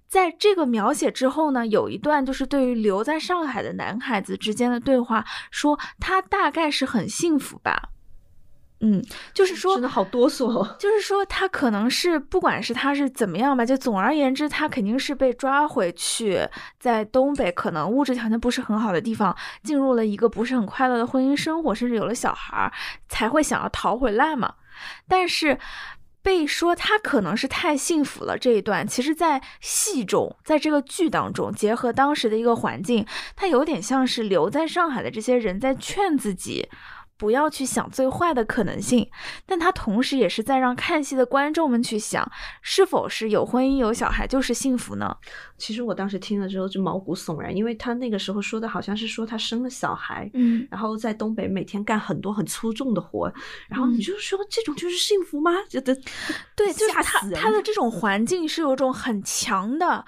[0.06, 7.88] 在这个描写之后呢，有一段就是对于留在上海的男孩子之间的对话，说他大概是很幸福吧，
[8.84, 10.76] 嗯，就是说真的好哆嗦哦。
[10.78, 16.46] 就是说，他可能是不管是他是怎么样吧，就总而言之，他肯定是被抓回去，
[16.78, 22.72] 在东北可能物质条件不是很好的地方，进入了一个不是很快乐的婚姻生活，甚至有了小孩儿，
[23.08, 24.54] 才会想要逃回来嘛。
[25.08, 25.58] 但是。
[26.24, 33.04] 被说他可能是太幸福了这一段，其实，在戏中，在这个剧当中，结合当时的一个环境，
[33.36, 36.66] 他有点像是留在上海的这些人在劝自己，
[37.16, 39.08] 不要去想最坏的可能性，
[39.46, 45.16] 但他同时也是在让看戏的观众们去想，是否是有婚姻有小孩就是幸福呢？
[45.56, 53.32] 其实我当时听了之后就毛骨悚然，因为他那个时候说的好像是说他生了小孩，嗯，然后在东北每天干很多很粗重的活，
[53.68, 55.52] 然后你嗯就说这种就是幸福吗？
[55.68, 55.94] 觉得
[56.56, 60.04] 对，就是他他的这种环境是有种很强的，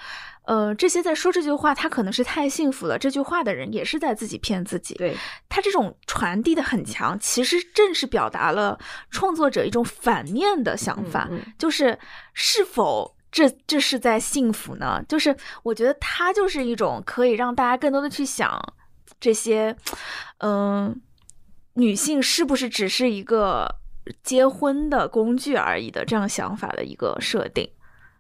[0.46, 4.94] 呃，这些在说这句话，他可能是太幸福了，这句话的人也是在自己骗自己。
[4.94, 5.14] 对
[5.48, 8.78] 他这种传递的很强，其实正是表达了
[9.10, 11.98] 创作者一种反面的想法，嗯嗯就是
[12.32, 13.14] 是否。
[13.28, 15.04] 这这是在幸福呢？
[15.06, 18.58] 就是我觉得他就是一种可以让大家更多的去想
[19.20, 19.76] 这些，
[20.38, 20.98] 嗯、
[21.74, 23.68] 女性是不是只是一个
[24.22, 27.68] 结婚的工具而已的这样想法的一个设定。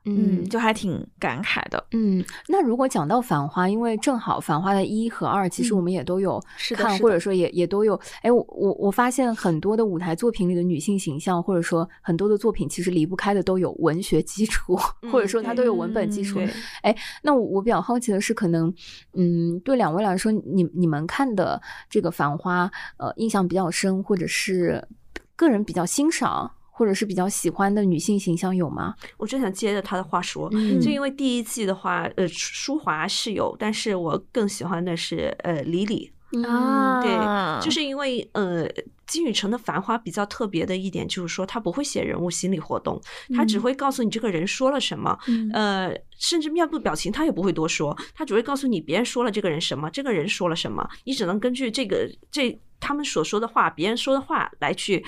[0.06, 1.84] 嗯，就还挺感慨的。
[1.92, 8.00] 嗯，那如果讲到《繁花》，因为正好《繁花》的一和二，其实我们也都有看，是的是的或者说也也都有。
[8.22, 14.76] 哎，我我我发现很多的舞台作品里的女性形象，或者说很多的作品，其实离不开的都有文学基础，
[15.10, 16.36] 或者说它都有文本基础。
[16.36, 16.48] 对
[16.82, 18.72] 哎，那我我比较好奇的是，可能
[19.14, 22.66] 嗯，对两位来说，你你们看的这个《繁花》，
[22.98, 24.86] 呃，印象比较深，或者是
[25.34, 26.52] 个人比较欣赏。
[26.76, 28.94] 或者是比较喜欢的女性形象有吗？
[29.16, 36.12] 我真想接着他的话说，嗯就因为第一季的话，呃，舒华是有，但是我更喜欢的是呃李李，
[36.46, 38.68] 啊，对，就是因为呃，
[39.06, 43.00] 金宇澄的《繁花》比较特别的一点就是说，他不会写人物心理活动，
[43.34, 52.58] 他只嗯会告诉你这个人说了什么，嗯呃，甚至面部表情他也不会多说，他只会告诉你别人说了这个人什么，这个人说了什么，你只能根据这个这。
[52.80, 55.04] 他们所说的话，别人说的话来去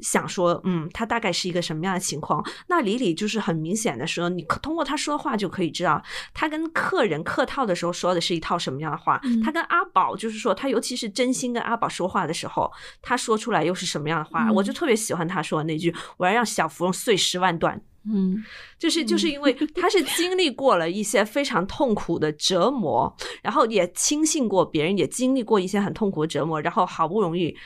[0.00, 2.44] 想说，嗯，他大概是一个什么样的情况？
[2.68, 6.02] 那李李就是很明显的说，你通过他说的话就可以知道，
[6.34, 9.20] 他跟客人客套的时候说的是一套什么样的话。
[9.24, 12.70] 嗯他跟阿宝就是说，他尤其是真心跟阿宝说话的时候，
[13.00, 14.48] 他说出来又是什么样的话？
[14.48, 18.42] 嗯我就特别喜欢他说的那句：“我要让小芙蓉碎尸万段。”嗯。
[18.78, 27.56] 就是就是因为他是经历过了一些非常痛苦的折磨，然后也轻信过别人，也经历过一些很痛苦的折磨，然后好不容易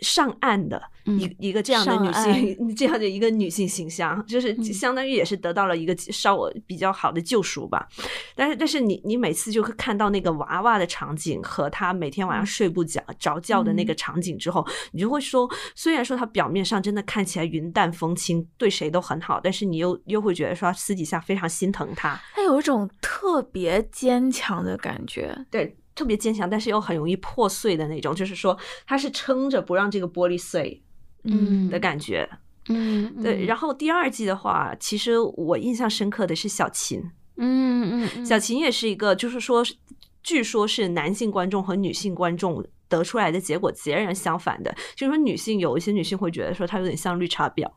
[0.00, 7.86] 上岸的一、嗯一个这样的女性， 这样的一个女性形象，就是相当于也是得到了一个稍微比较好的救赎吧。
[8.34, 25.46] 但是但是你你每次就会看到那个娃娃的场景和她每天晚上睡不着着觉的那个场景之后，你就会说，虽然说她表面上真的看起来云淡风轻，对谁都很好，但是你又又会觉得说她私底下非常心疼她，她有一种特别坚强的感觉。
[25.50, 25.76] 对。
[25.96, 30.82] 特别坚强，但是又很容易破碎的那种，就是说，她是撑着不让这个玻璃碎
[31.24, 32.28] 嗯的感觉。
[32.68, 37.02] 嗯，对，然后后第二季的话，其实我印象深刻的是小琴，
[37.36, 39.62] 嗯嗯嗯，小琴也是一个，就是说，
[40.22, 44.74] 据说是男性观众和女性观众得出来的结果截然相反的。
[44.96, 47.70] 就是说，女性有一些女性会觉得说她有点像绿茶婊，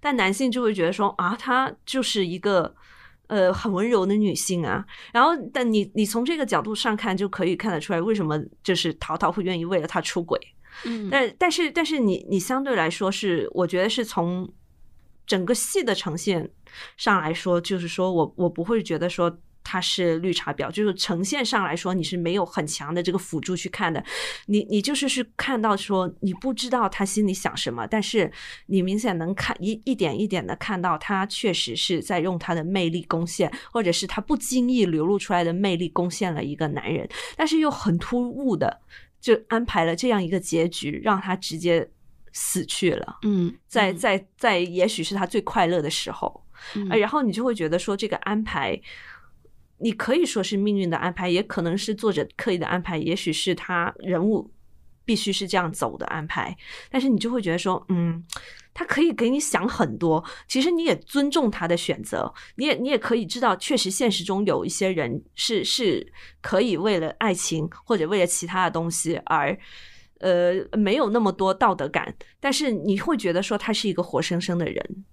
[0.00, 2.74] 但男性就会觉得说啊，她就是一个。
[3.28, 10.38] 呃，很温柔的女性啊，然后，但你你从这个角度上看，就可以看得出来，为什么就是淘淘会愿意为了她出轨。
[10.84, 11.08] 嗯。
[11.10, 14.52] 但但是但是你你相对来说是，我觉得是从
[15.26, 16.50] 整个戏的呈现
[16.96, 24.04] 上来说，就是说我我不会觉得说它是绿茶婊，就是呈现上来说你是没有很强的这个辅助去看的，
[24.46, 28.30] 你你就是是看到说你不知道他心里想什么，但是
[28.66, 38.80] 你明显能看一一点一点的看到他确实是在用他的魅力攻陷，或者是他不经意流露出来的魅力攻陷了一个男人，但是又很突兀的
[39.22, 41.88] 就安排了这样一个结局，让他直接
[42.32, 43.18] 死去了。
[43.22, 46.44] 嗯在在在，也许是他最快乐的时候，
[46.74, 46.88] 嗯。
[46.90, 48.78] 呃然后你就会觉得说，这个安排，
[49.78, 54.50] 你可以说是命运的安排，也可能是作者刻意的安排，也许是他人物
[55.04, 56.56] 必须是这样走的安排，
[56.90, 58.24] 但是你就会觉得说，嗯，
[58.74, 69.58] 他可以给你想很多，其实你也尊重他的选择，你也你也可以知道，确实现实中有一些人是是可以为了爱情或者为了其他的东西而。
[70.24, 75.04] 呃，没有那么多道德感，但是你会觉得说他是一个活生生的人。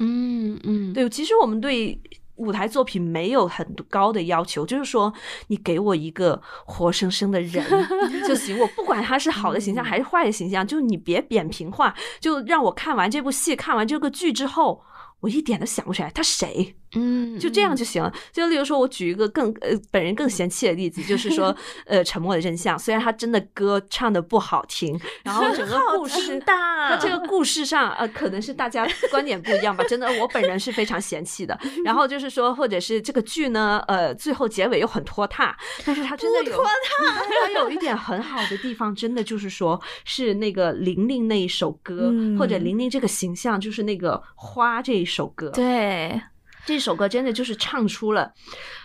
[0.00, 1.96] 嗯嗯，对，其实我们对
[2.36, 5.12] 舞台作品没有很高的要求，就是说
[5.48, 7.64] 你给我一个活生生的人
[8.26, 14.82] 就行，我不管他是好的形象还是坏的形象，就你别扁平化，就让我看完这部戏、看完这个剧之后，
[15.20, 16.76] 我一点都想不起来他谁。
[16.96, 18.12] 嗯，就这样就行了。
[18.32, 21.54] 就例如说，我举一个更呃本人更嫌弃的例子，就是说，
[21.86, 29.84] 呃，《沉默的真相》，虽然他真的歌唱的不好听，然后整个故事，他这个故事上呃，可能是大家观点不一样吧。
[29.84, 31.58] 真的，我本人是非常嫌弃的。
[31.84, 46.20] 然后就是说，或者是这个剧呢，呃，最后结尾又很拖沓，但是他真的有，他有一点很好的地方，真的就是说是那个玲玲那一首歌，嗯或者玲玲这个形象，就是那个花这一首歌，对，
[46.66, 48.34] 这首歌真的就是唱出了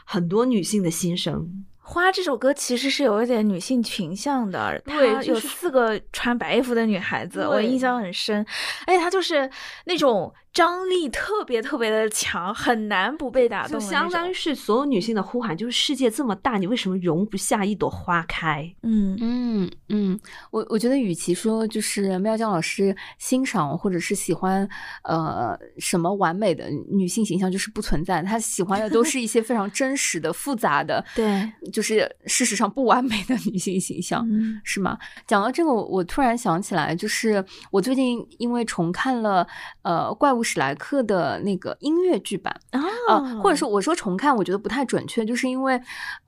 [0.05, 1.65] 很多女性的心声。
[1.84, 8.45] 花这首歌其实是有一点女性群像的，它有四个穿白衣服的女孩子，我印象很深。
[8.88, 9.49] 而且她就是
[9.86, 13.79] 那种张力特别特别的强，很难不被打动就。
[13.79, 18.69] 相当于是所有女性的呼喊，就是世界这么大，你为什么容不下一朵花开？
[18.83, 20.19] 嗯嗯嗯，
[20.51, 24.67] 我我觉得，与其说就是妙江老师欣赏或者是喜欢
[25.03, 28.21] 呃什么完美的女性形象，就是不存在。
[28.21, 34.27] 他喜欢的都是一些非常真实的、复杂的，对，就是事实上不完美的女性形象。
[34.29, 34.97] 嗯是吗？
[35.25, 39.47] 讲到这个，我我突然想起来，就是我最近因为重看了
[39.83, 45.79] 呃《怪物物史莱克的那个音乐剧版啊呃，或者说我说重看，我觉得不太准确，就是因为，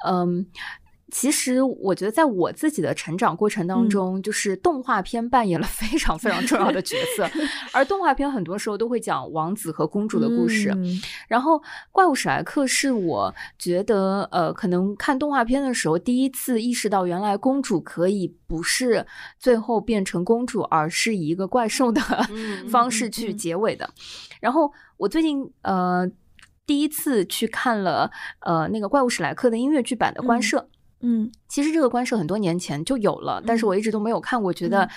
[0.07, 0.45] 嗯。
[1.15, 7.29] 其实我觉得，在我自己的成长过程当中，就是动画片扮演了非常非常重要的角色，
[7.71, 10.71] 而动画片很多时候都会讲王子和公主的故事。
[10.75, 11.57] 嗯然后，
[11.91, 19.05] 《怪物史莱克》是我觉得，呃，可能看动画片的时候第一次意识到，原来公主可以不是
[19.37, 22.01] 最后变成公主，而是以一个怪兽的
[22.31, 23.87] 嗯 方式去结尾的。
[24.41, 26.09] 然后，我最近呃
[26.65, 28.09] 第一次去看了
[28.39, 30.57] 呃那个《怪物史莱克》的音乐剧版的官摄。
[30.59, 30.69] 嗯
[31.47, 34.89] 其实这个官摄很多年前就有了，但是我一直都没有看过，觉得嗯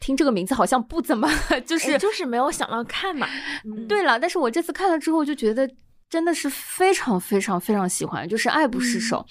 [0.00, 1.28] 听这个名字好像不怎么，
[1.64, 3.26] 就是哎就是没有想到看嘛，
[3.64, 3.86] 嗯。
[3.86, 5.68] 对了，但是我这次看了之后就觉得
[6.10, 9.24] 真的是非常非常非常喜欢，就是爱不释手。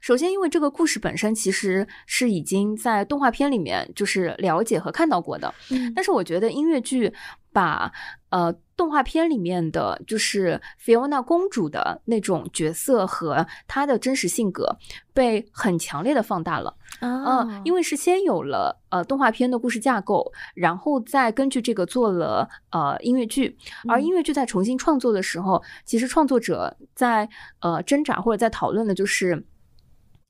[0.00, 5.92] 首先，因为这个故事本身其实是已经在动画片里面就是了解和看到过的，嗯。
[5.94, 7.12] 但是我觉得音乐剧
[7.52, 7.90] 把
[8.30, 14.76] 呃动画片里面的就是 Fiona 公主的那种角色和她的真实性格
[15.14, 16.76] 被很强烈的放大了。
[16.98, 23.56] 啊嗯，因为是先有了呃动画片的故事架构，然后再根据这个做了呃音乐剧，
[23.88, 27.28] 而嗯音乐剧在重新创作的时候，其实创作者在
[27.60, 29.46] 呃挣扎或者在讨论的就是。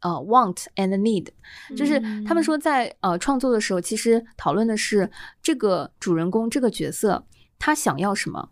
[0.05, 1.29] 呃，want and need，
[1.77, 5.09] 就是他们说在呃创作的时候，其实讨论的是
[5.41, 7.25] 这个主人公这个角色
[7.65, 8.51] 他想要什么，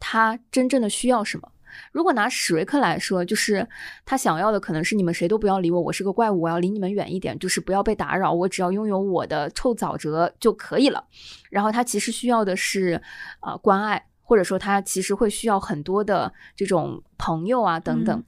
[0.00, 1.52] 他真正的需要什么。
[1.92, 3.68] 如果拿史瑞克来说，就是
[4.04, 11.04] 他想要的可能是你们谁都不要理我，我是个怪物，我要离你们远一点，就是不要被打扰，我只要拥有我的臭沼泽就可以了。
[11.50, 13.00] 然后他其实需要的是
[13.42, 18.14] 呃关爱，或者说他其实会需要很多的这种朋友啊等等。
[18.18, 18.24] 嗯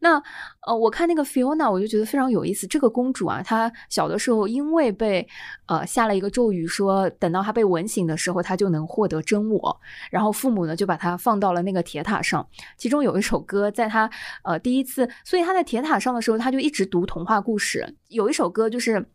[0.00, 0.20] 那
[0.66, 2.66] 呃，我看那个 Fiona，我就觉得非常有意思。
[2.66, 5.26] 这个公主啊，她小的时候因为被
[5.66, 9.80] 呃下了一个咒语说，等到她被吻醒的时候，她就能获得真我。
[10.10, 12.44] 然后父母呢就把她放到了那个铁塔上，
[12.76, 14.10] 其中有一首歌，在她
[14.42, 17.94] 呃第一次，所以她在铁塔上的时候，她就一直读童话故事。
[18.08, 19.08] 有一首歌就是。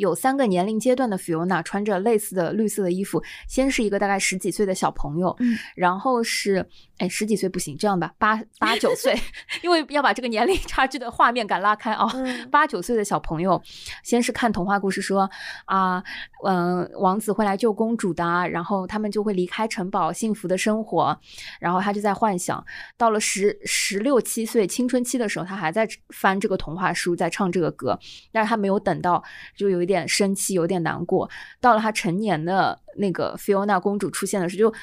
[0.00, 5.56] 有三个年龄阶段的 Fiona 穿着类似的绿色的衣服，先是一个大概十几岁的小朋友，嗯。
[5.76, 6.66] 然后是
[7.00, 9.18] 哎十几岁不行，这样吧，八八九岁，
[9.64, 12.06] 因为要把这个年龄 差距的画面感拉开啊。
[12.14, 13.60] 嗯 八九岁的小朋友，
[14.04, 15.28] 先是看童话故事说
[15.64, 16.04] 啊，
[16.44, 21.18] 嗯、王子会来救公主的啊，然后他们就会离开城堡，幸福的生活。
[21.58, 22.62] 然后他就在幻想，
[22.98, 27.98] 到了十十六七岁青春期的时候，他还在翻这个童话书，在唱这个歌，
[28.30, 29.24] 但是他没有等到，
[29.56, 31.30] 就有一点生气，有点难过。
[31.62, 34.76] 到了他成年的那个 Fiona 公主出现的时候，就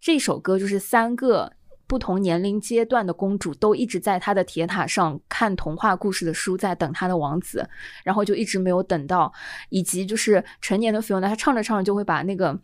[0.00, 1.52] 这首歌就是三个。
[1.86, 7.68] 不同年龄阶段的公主都一直在她的铁塔上看童话故事的书，在等她的王子，
[8.02, 9.32] 然后就一直没有等到，
[9.68, 12.58] 以及就是成年的 Fiona，她唱着唱着就会把那个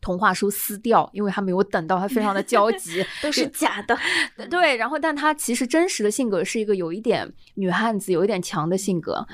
[0.00, 3.98] 童话书撕掉，因为她没有等到，她非常的焦急， 都是假的，
[4.50, 9.26] 对，然后但她其实真实的性格是一个有一点女汉子，有一点强的性格，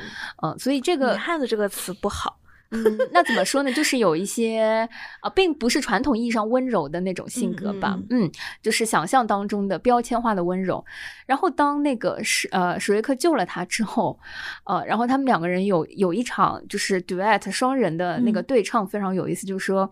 [0.42, 2.38] 嗯、所以这个女汉子这个词不好，
[2.70, 3.72] 嗯，那怎么说呢？
[3.72, 4.88] 就是有一些
[5.20, 7.98] 啊、并不是传统意义上温柔的那种性格吧。
[8.10, 8.30] 嗯
[8.62, 10.84] 就是想象当中的标签化的温柔。
[11.26, 14.18] 然后当那个史呃史瑞克救了他之后，
[14.64, 19.90] 呃，然后他们两个人有有一场就是 duet 双人的那个嗯对唱，非常有意思，就是说。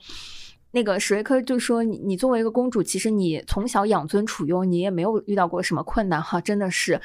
[0.70, 7.00] 那个史瑞克就说你：“你作为一个公主，其实你从小养尊处优，你也没有遇到过什么困难哈，真的是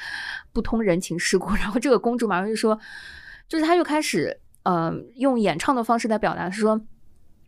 [0.52, 1.48] 不通人情世故。
[1.56, 2.78] ”然后这个公主马上就说，
[3.48, 6.80] 就是她就开始呃用演唱的方式来表达，是说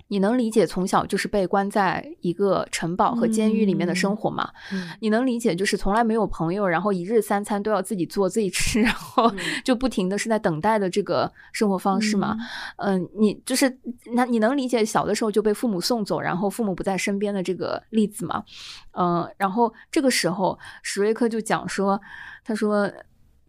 [0.09, 4.49] 你能理解从小就是被关在一个城堡和监狱里面的生活吗？
[4.73, 12.37] 嗯你能理解就是从来没有朋友，然后一日三餐都要自己做自己吃，然后嗯 就不停的是在等待的这个生活方式吗？
[12.77, 13.77] 嗯、你就是
[14.15, 18.45] 那你能理解小的时候就被父母送走，然后父母不在身边的这个例子吗？
[18.93, 22.01] 嗯、然后这个时候史瑞克就讲说，
[22.45, 22.89] 他说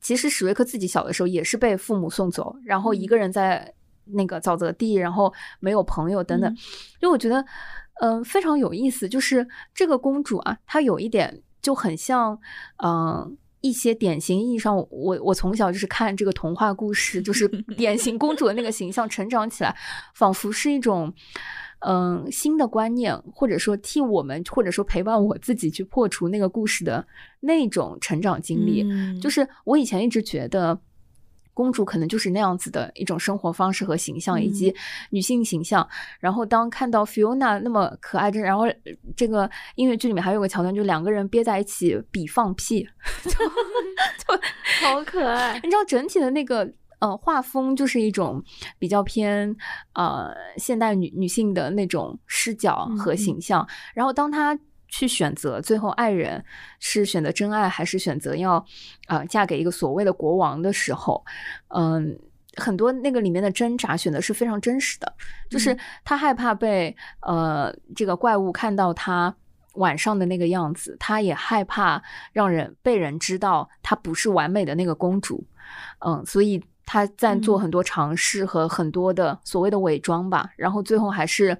[0.01, 3.73] 其实史瑞克自己小的时候也是被父母送走，然后一个人在
[4.05, 6.57] 那个沼泽地，然后没有朋友等等，嗯
[7.01, 7.45] 就我觉得
[8.01, 12.39] 嗯、非常有意思，就是这个公主啊，她有一点就很像
[12.83, 13.37] 嗯。
[13.61, 19.75] 一些典型意义上，我我从小就是看这个童话故事，就是典型公主的那个形象成长起来，
[20.13, 21.11] 仿佛是一种
[21.79, 27.05] 嗯新的观念，或者说替我们，或者说陪伴我自己去破除那个故事的
[27.39, 28.83] 那种成长经历。
[28.83, 30.79] 嗯就是我以前一直觉得。
[31.57, 34.71] 公主可能就是那样子的一种生活方式和形象，以及
[35.09, 35.89] 女性形象。
[36.19, 38.75] 然后当看到 Fiona 那么可爱，这然后呃
[39.15, 42.87] 这个音乐剧里面还有个桥段，就两个人憋在一起比放屁，
[43.25, 43.31] 就
[44.21, 44.39] 就
[44.87, 48.43] 好可爱，你知道整体的那个呃，画风就是一种
[48.79, 49.55] 比较偏
[49.93, 53.67] 呃现代女女性的那种视角和形象。
[53.93, 56.43] 然后当她去选择最后爱人
[56.79, 58.65] 是选择真爱还是选择要
[59.07, 61.23] 呃嫁给一个所谓的国王的时候，
[61.69, 62.19] 嗯。
[62.59, 65.13] 很多那个里面的挣扎选的是非常真实的，
[65.47, 69.31] 就是她害怕被呃这个怪物看到她
[69.73, 72.01] 晚上的那个样子，她也害怕
[72.33, 75.45] 让人被人知道她不是完美的那个公主，
[75.99, 76.59] 嗯，所以。
[76.87, 81.55] 他在做很多尝试和很多的所谓的伪装吧，然后最后还是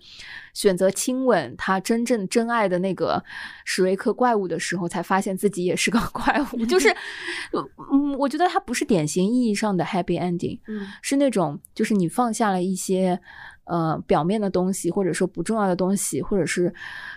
[0.54, 3.22] 选择亲吻他真正真爱的那个
[3.66, 6.66] 史瑞克怪物的时候，才发现自己也是个 怪物。
[6.66, 6.90] 就是，
[7.92, 13.20] 嗯，我觉得他不是典型意义上的 happy ending，嗯，是那种就是你放下了一些
[13.66, 16.74] 呃表面的东西，或者说不重要的东西，或者是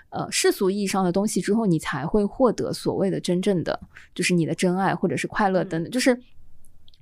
[0.08, 3.78] 呃世俗意义上的东西之后，你才会获得所谓的真正的
[4.16, 6.20] 就是你的真爱或者是快乐等等，就是。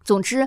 [0.09, 0.41] 总之，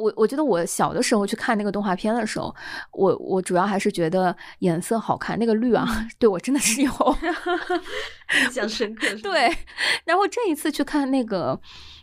[0.00, 2.54] 我我觉得我小的时候去看那个动画片的时候，
[2.92, 5.84] 我我主要还是觉得颜色好看，那个绿啊，
[6.16, 6.92] 对我真的是有
[8.46, 9.08] 印象深刻。
[9.20, 9.52] 对，
[10.06, 11.60] 然后这一次去看那个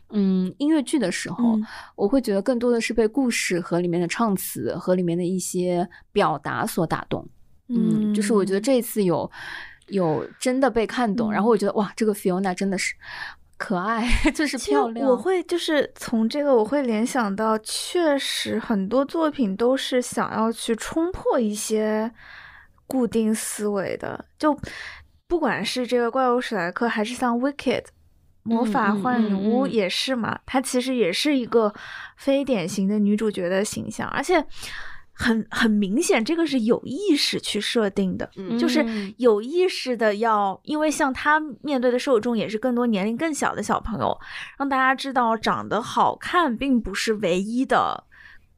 [0.10, 1.58] 嗯音乐剧的时候，
[1.95, 7.26] 我会觉得更多的是被故事和里面的唱词和里面的一些表达所打动。
[7.70, 9.32] 嗯，就是我觉得这一次有
[9.88, 12.93] 有真的被看懂，然后我觉得哇，这个 Fiona 真的是。
[13.58, 15.10] 可爱 就是漂亮。
[15.10, 22.12] 我会就是从这个我会联想到，确实很多作品都是想要去冲破一些
[22.86, 24.24] 固定思维的。
[24.38, 24.58] 就
[25.28, 27.86] 不管是这个怪物史莱克，还是像 Wicked
[28.43, 31.74] 魔法幻女巫也是嘛，它其实也是一个
[32.16, 34.45] 非典型的女主角的形象，而且。
[35.20, 38.86] 很很明显，这个是有意识去设定的，就是
[39.18, 44.15] 有意识的要，因为像他面对的受众也是更多年龄更小的小朋友，
[44.59, 48.03] 让大家知道长得好看并不是唯一的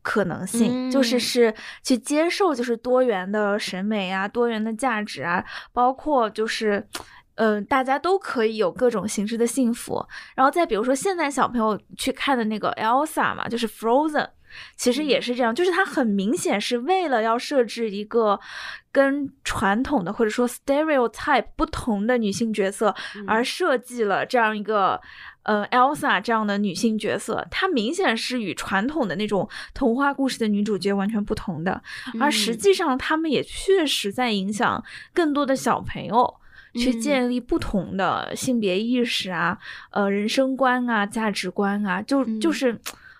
[0.02, 6.86] 可能性，就是是去接受就是多元的审美啊，多元的价值啊，包括就是，
[7.36, 10.06] 嗯，大家都可以有各种形式的幸福。
[10.36, 14.28] 然后再比如说现在小朋友去看的那个 Elsa 嘛，就是 Frozen。
[14.76, 18.40] 其实也是这样，就是它很明显是为了要设置一个
[18.92, 22.94] 跟传统的或者说 stereotype 不同的女性角色，
[23.28, 25.00] 而设计了这样一个
[25.44, 27.48] 呃 Elsa 这样的女性角色。
[27.52, 31.82] 她明显是与传统的那种童话故事的女主角完全不同的，
[32.20, 34.84] 而实际上他们也确实在影响
[35.14, 36.36] 更多的小朋友
[36.76, 39.58] 去建立不同的性别意识啊、
[39.92, 42.80] 呃人生观啊、价值观啊，就就是。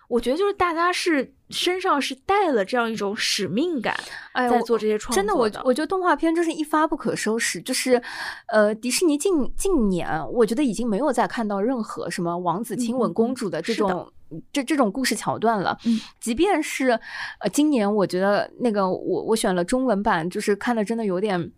[0.10, 3.96] 我觉得就是大家是身上是带了这样一种使命感，
[4.34, 5.16] 哎在做这些创作。
[5.16, 7.62] 真的，我我觉得动画片真是一发不可收拾。
[7.62, 8.02] 就是，
[8.48, 14.12] 呃，迪士尼近近年，我觉得已经没有再看到任何什么王子亲吻公主的这种
[14.52, 15.78] 这这种故事桥段了。
[15.86, 17.00] 嗯，即便是
[17.40, 21.52] 呃，今年我觉得那个我我选了中文版，就是看的真的有点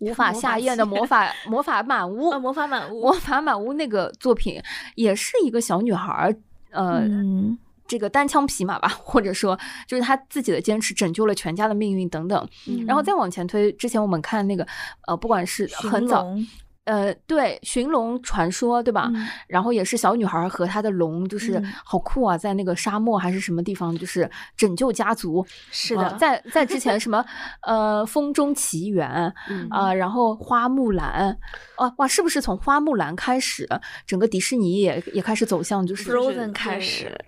[0.00, 4.58] 无法 下咽的魔法魔法满屋， 魔法满屋，魔法满屋那个作品
[4.94, 6.34] 也是一个小女孩儿，
[6.70, 7.06] 呃。
[7.86, 12.48] 这个单枪匹马吧，或者说就是他自己的坚持拯救了全家的命运等等，
[12.86, 14.66] 然后再往前推，之前我们看那个
[15.06, 16.26] 呃，不管是很早。
[16.84, 19.10] 呃，对，寻龙传说，对吧？
[19.48, 25.44] 然后也是小女孩和她的龙，就是好酷啊，在那个沙漠还是什么地方，就是拯救家族。
[25.70, 27.24] 是的，在在之前什么
[27.66, 29.08] 呃，风中奇缘
[29.70, 31.36] 啊，然后花木兰，
[31.78, 33.68] 哦哇，是不是从花木兰开始，
[34.06, 37.18] 整个迪士尼也也开始走向就是 Frozen 开始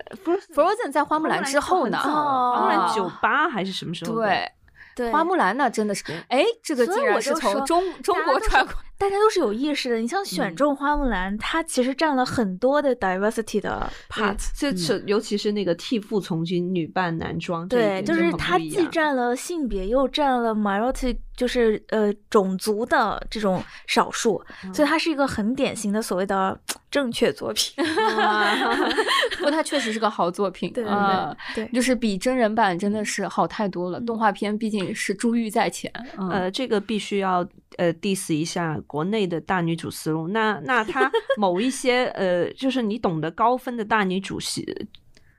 [0.53, 1.97] ，Frozen 在花木兰之后呢？
[1.97, 4.13] 花木兰九八还是什么时候？
[4.13, 4.51] 对。
[4.95, 9.97] 对，花木兰呢，真的是，哎，这个竟然是从中中国传过，大家都是有意识的。
[9.97, 24.43] 你像选中花木兰，它其实占了很多的 diversity 的 part，就是尤其是那个替父从军，女扮男装，对，就是它既占了性别，又占了 minority，就是呃种族的这种少数，
[24.73, 26.59] 所以它是一个很典型的所谓的。
[26.89, 27.75] 正确作品，
[29.35, 30.85] 不过它确实是个好作品， 对
[31.53, 33.99] 对，就是比真人版真的是好太多了。
[33.99, 35.91] 动画片毕竟是珠玉在前，
[36.31, 37.45] 呃，这个必须要
[37.77, 40.27] 呃 diss 一下国内的大女主思路。
[40.27, 44.61] 那那她某一些呃，就是你懂得高分的大女主是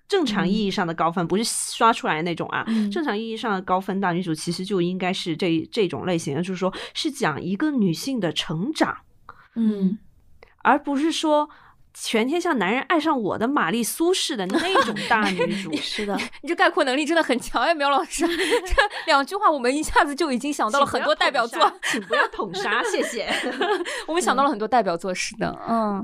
[0.08, 2.64] 正常意义上的高分，不是刷出来那种啊。
[2.90, 8.96] 正常意义上的高分大女主其实就应该是这这种类型，就是说是讲一个女性的成长，
[9.54, 9.98] 嗯。
[10.62, 11.48] 而不是说
[12.00, 15.74] 全天下男人爱上我的玛丽苏式的那种大 女主。
[15.82, 18.26] 是的， 你这概括能力真的很强呀，苗老师。
[18.26, 18.74] 这
[19.06, 23.28] 两句话，我们一下子就已经想到了很多代表作，请不要捅杀，谢谢。
[24.06, 26.02] 我们想到了很多代表作，是的，嗯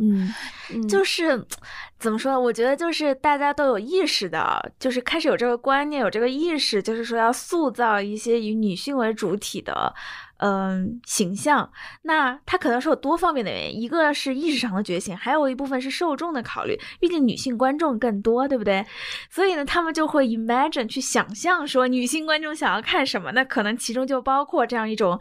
[0.73, 1.45] 嗯，就是
[1.99, 2.41] 怎么说呢？
[2.41, 9.95] 我觉得就是大家都有意识的，就是开始有这个观念，有这个意识，就是说要塑造一些以女性为主体的。
[10.39, 11.71] 嗯，形象，
[12.03, 18.85] 那它可能是有多方面的原因，一个是意识上的觉醒，还有一部分是受众的考虑，毕竟女性观众更多，对不对？
[19.31, 25.21] 所以呢，他们就会 imagine 去想象说女性观众想要看什么，那可能其中就包括这样一种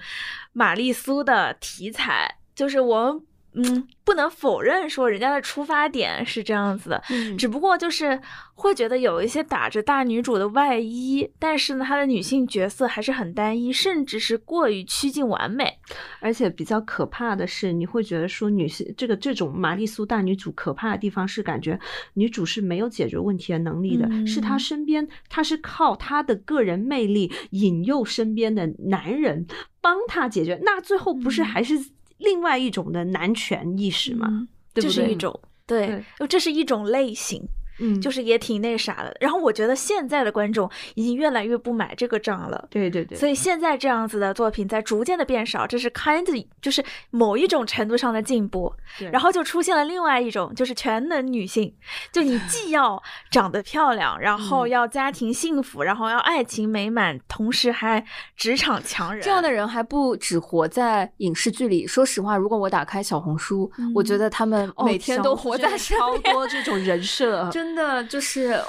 [0.52, 3.22] 玛丽苏的题材，就是我们。
[3.56, 7.04] 嗯，不能否认说人家的出发点是这样子的，
[7.38, 8.20] 只不过就是
[8.56, 15.78] 会觉得有一些打着大女主的外衣，但是呢，她的女性角色还是很单一，甚至是过于趋近完美。
[16.20, 21.80] 而且比较可怕的是，你会觉得说女性这个这种玛丽苏大女主可怕的地方是感觉
[22.16, 29.46] 女主是没有解决问题的能力的，是她身边她是靠她的个人魅力引诱身边的男人
[29.80, 31.80] 帮她解决，那最后不是还是？
[32.24, 37.44] 另外一种的男权意识嘛，这是一种对，这是一种类型。
[37.80, 39.16] 嗯，就是也挺那啥的。
[39.20, 42.68] 然后我觉得现在的观众已经越来越不买这个账了。
[42.70, 43.18] 对对对。
[43.18, 48.74] 所以现在这样子的作品在逐渐的变少，这是 kind 就是某一种程度上的进步。
[48.98, 49.10] 对。
[49.12, 51.74] 然后就出现了另外一种，就是全能女性，
[52.12, 53.02] 就你既要
[53.32, 58.04] 长得漂亮，然后要家庭幸福，然后要爱情美满，同时还
[58.36, 59.22] 职场强人。
[59.22, 61.86] 这样的人还不只活在影视剧里。
[61.88, 67.50] 说实话，如果我打开小红书，我觉得他们每天都活在超多这种人设。
[67.64, 68.60] 真的就是，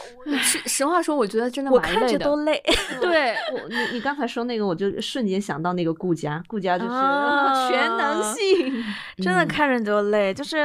[0.41, 2.63] 实实话说，我觉得真的我看着都累。
[3.03, 6.91] 对我，你你刚才说那个，我就瞬间想到那个顾家，顾家就是
[7.69, 8.85] 全能性，
[9.17, 10.59] 真的看着就累，就是，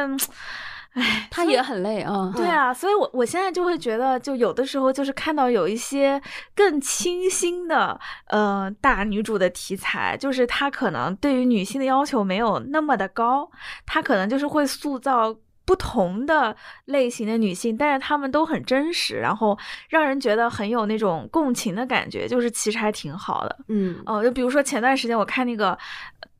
[0.93, 2.31] 唉，他也很累啊。
[2.35, 6.21] 对啊，所以我我现在就会觉得，就有的时候就是看到有一些
[6.55, 13.49] 更清新的，呃，大女主的题材，就是她可能对于女性的要求没有那么的高，
[13.87, 15.35] 她可能就是会塑造。
[15.69, 16.55] 不同的
[16.85, 19.55] 类型的女性，但是她们都很真实，然后
[19.87, 23.55] 让人觉得很有那种共情的感觉，就是其实还挺好的。
[23.67, 25.77] 嗯，哦，就比如说前段时间我看那个，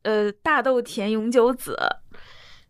[0.02, 1.78] 呃，大豆田永久子。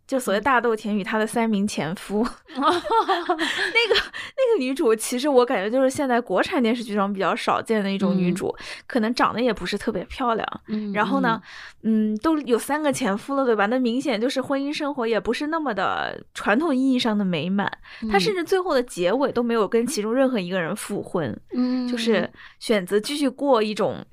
[0.10, 8.52] 就所谓大豆田与她的三名前夫， 那个那个女主，其实我感觉就是现在国产电视剧中比较少见的一种女主，
[8.88, 10.62] 可能长得也不是特别漂亮。
[10.68, 11.40] 嗯，然后呢，
[11.84, 13.68] 嗯，都有三个前夫了，对吧？
[13.68, 17.72] 那明显就是婚姻生活也不是那么的传统意义上的美满。
[18.12, 24.04] 她甚至最后的结尾都没有跟其中任何一个人复婚，嗯，就是选择继续过一种。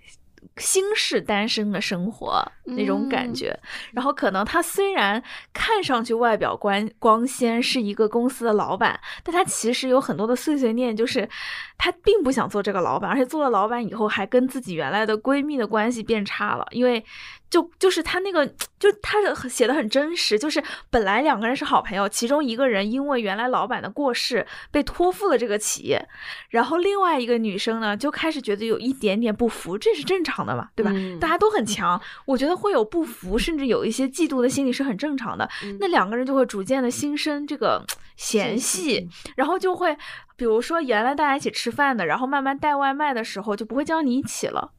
[0.57, 3.59] 新式单身的生活那种感觉，
[3.93, 5.23] 然后可能他虽然
[5.53, 11.29] 看上去外表光光鲜，是一个公司的老板，但他其实有很多的碎碎念，就是
[11.77, 17.05] 他并不想做这个老板，而且做了老板以后还跟自己原来的闺蜜的关系变差了，因为。
[17.49, 18.47] 就就是他那个，
[18.79, 19.19] 就他
[19.49, 26.09] 写的很真实，就是本来两个人是好朋友，其中一个人因为原来老板的过世被托付了这个企业，
[26.51, 30.93] 然后另外一个女生呢就开始觉得有一点点不服，这是正常的嘛，对吧？
[31.21, 35.49] 大家都很强，我觉得会有不服，甚至有一些嫉妒的心理是很正常的。
[35.79, 37.85] 那两个人就会逐渐的心生这个
[38.17, 39.97] 嫌隙，然后就会，
[40.37, 44.73] 比如说原来大家一起吃饭的，然后慢慢带外卖的时候就不会叫你一起了。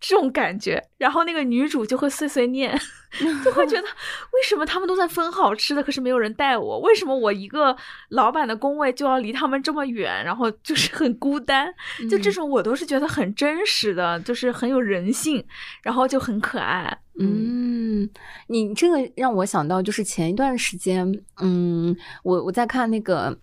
[0.00, 2.78] 这种感觉，然后那个女主就会碎碎念，
[3.44, 3.82] 就会觉得
[4.32, 6.80] 为什么他们都在分好吃的，可是没有人带我？
[6.80, 7.76] 为什么我一个
[8.10, 10.24] 老板的工位就要离他们这么远？
[10.24, 11.72] 然后就是很孤单，
[12.10, 15.44] 就这种我都是觉得很真实的，就是很有人性，
[15.82, 16.98] 然后就很可爱。
[17.18, 18.08] 嗯，
[18.48, 21.10] 你这个让我想到，就是前一段时间，
[21.40, 23.38] 嗯，我我在看那个。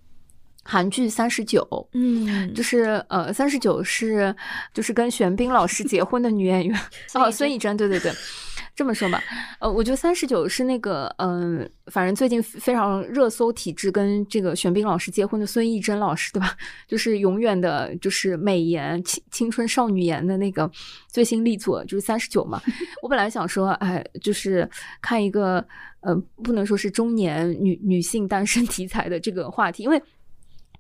[0.64, 4.34] 韩剧三十九，嗯，就是呃，三十九是
[4.74, 6.80] 就是跟玄彬老师结婚的女演员
[7.16, 8.12] 哦，孙艺珍，对对对，
[8.74, 9.22] 这么说吧，
[9.60, 16.56] 呃，我觉得三十九是那个嗯，反正最近非常热搜体质跟这个玄彬老师结婚的孙艺珍老师，对吧？
[16.88, 20.72] 就是永远的，就是美颜青青春少女颜的那个
[21.10, 22.62] 最新力作，就是三十九嘛。
[23.04, 24.70] 我本来想说，哎，就是
[25.02, 25.66] 看一个
[26.00, 30.02] 呃，不能说是中年女女性单身题材的这个话题，因为。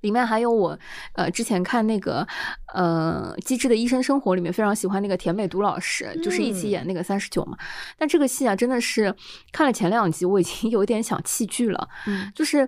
[0.03, 0.77] 里面还有我，
[1.13, 2.27] 呃，之前看那个，
[2.73, 7.57] 呃，《机智的医生生活》里面非常喜欢那个田美独老师，就是一起演那个三十九嘛。
[7.97, 9.15] 但这个戏啊，真的是
[9.53, 11.87] 看了前两集，我已经 有点想弃剧了。
[12.05, 12.67] 嗯，就是，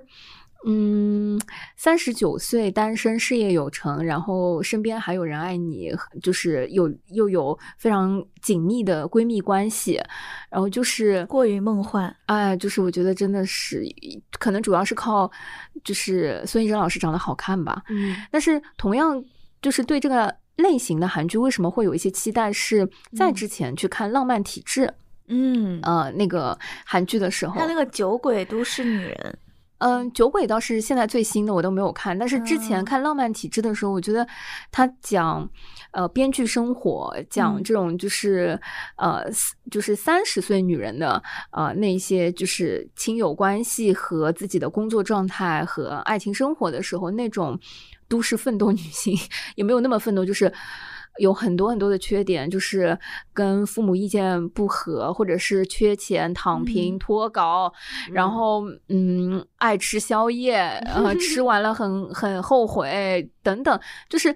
[0.66, 1.40] 嗯，
[1.78, 5.92] 三十九岁单身，事业有成，然后身边还有人爱你，
[6.22, 10.02] 就是有又有非常紧密的闺蜜关系，
[10.50, 12.14] 然后就是过于梦幻。
[12.26, 13.84] 哎，就是我觉得真的是，
[14.40, 15.32] 可能主要是靠
[15.84, 17.84] 就是孙艺珍老师长得好看吧。
[17.90, 19.24] 嗯但是同样
[19.62, 22.52] 就是对这个类型的韩剧，为什么会有一些期待？
[22.52, 24.82] 是在之前去看《浪漫体质》
[25.28, 29.38] 嗯，呃那个韩剧的时候，他那个酒鬼都市女人，
[29.80, 34.26] 嗯，酒鬼倒是现在最新的我都没有看，但是之前嗯看《浪漫体质》的时候，我觉得
[34.72, 35.48] 他讲
[35.92, 38.60] 呃编剧生活，讲嗯这种就是、
[38.98, 39.24] 呃
[39.70, 41.22] 就是三十岁女人的
[41.52, 47.60] 呃那些就是亲友关系和自己的工作状态和爱情生活的时候，那种
[48.08, 49.18] 都市奋斗女性
[49.56, 50.52] 也没有那么奋斗，就是。
[51.20, 52.98] 有很多很多的缺点，就是
[53.34, 57.00] 跟父母意见不合，或者是缺钱、躺平、嗯。
[57.00, 57.72] 脱稿，
[58.12, 64.34] 然后嗯，爱吃宵夜，呃，吃 完了很很后悔等等，就是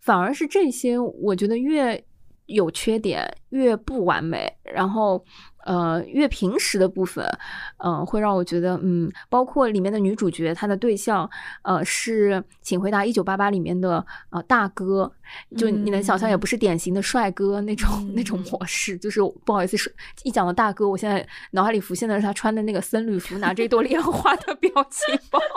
[0.00, 2.02] 反而是这些，我觉得越
[2.46, 5.22] 有缺点越不完美，然后
[5.68, 7.22] 呃越平时的部分，
[7.84, 11.28] 嗯、会让我觉得嗯，包括里面的女主角她的对象，
[11.62, 15.12] 呃，是《请回答一九八八》里面的呃大哥，
[15.58, 19.92] 就你能想象，也不是典型的帅哥那种、那种模式，就是不好意思说，
[20.22, 25.38] 一讲到大哥，我现在脑海里浮现的是他穿的那个僧侣服，拿着一朵莲花的表情包。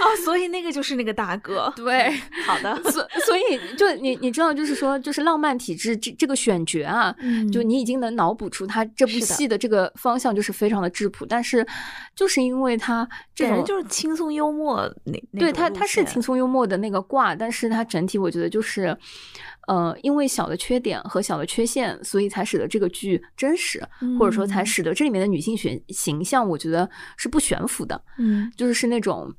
[0.00, 1.72] 哦，所以那个就是那个大哥。
[1.76, 2.10] 对，
[2.46, 7.50] 好的，所所以就你你知道，就是说，就是浪漫体质这这个选角啊，嗯。
[7.50, 11.24] 就你已经能脑补出他这部戏的这个方向，就是非常的质朴。
[11.26, 11.66] 但是，
[12.14, 18.96] 就是因为他这种就是轻松幽默那那对他他是轻松幽默的那个挂，但是他整体我觉得就是，
[19.68, 23.82] 呃，因为小的缺点和小的缺陷，所以才使得这个剧真实，
[24.18, 28.00] 或者说才嗯使得这里面的女性选形象，我觉得是不悬浮的。
[28.18, 29.32] 嗯就是是那种，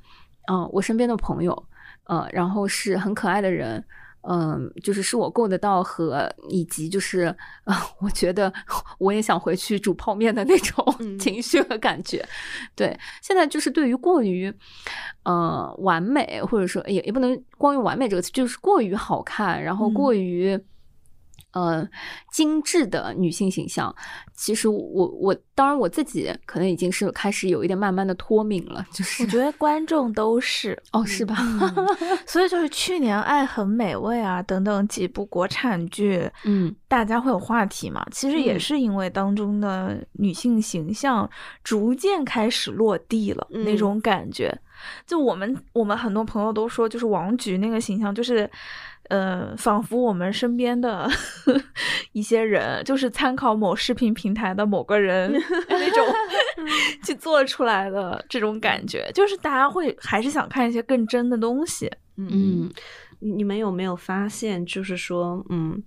[0.52, 1.68] 嗯、我身边的朋友，
[2.06, 3.84] 呃，然后是很可爱的人，
[4.22, 8.52] 嗯、就是是我够得到和以及就是，呃，我觉得
[8.98, 12.24] 我也想回去煮泡面的那种嗯 情绪和感觉。
[12.76, 14.54] 对，现在就是对于过于，
[15.24, 20.60] 呃，完美，或者说也也不能光用完美这个词，就是过于好看，然后嗯过于。
[21.54, 21.88] 呃，
[22.32, 23.94] 精致的女性形象，
[24.34, 31.36] 其实我我当然我自己可能已经是开始有一点慢慢的脱敏了，就是我觉得观众都是，哦，是吧？
[32.26, 38.06] 所以就是去年《爱很美味》啊等等几部国产剧，嗯大家会有话题嘛？
[38.12, 41.30] 其实也嗯是因为当中的女性形象
[41.64, 44.58] 逐渐开始落地了，那嗯种感觉。
[45.06, 48.50] 就我们我们很多朋友都说，就是王菊那个形象，就是
[49.12, 51.06] 呃，仿佛我们身边的
[52.14, 55.32] 一些人，就是参考某视频平台的某个人
[55.68, 56.06] 那种
[57.04, 61.92] 去做出来的这种感觉，就是大家会还是想看一些更真的东西。
[62.16, 62.72] 嗯。
[63.24, 65.80] 你你们有没有发现，就是说，嗯，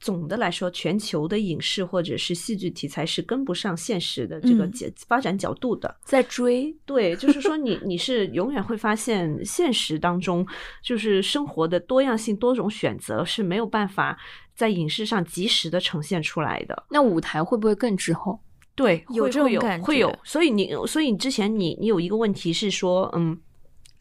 [0.00, 5.94] 总的来说，全球的影视或者是戏剧题材是跟不上现实的这个嗯角发展角度的。
[6.02, 10.46] 在追，对，就是说你你是永远会发现，现实当中
[10.82, 14.18] 就是生活的多样性、多种选择是没有办法
[14.56, 16.84] 在影视上及时的呈现出来的。
[16.90, 18.40] 那舞台会不会更滞后？
[18.74, 23.38] 对，有会会有这种感觉会有，所以你所以你之前你你有一个问题是说，嗯，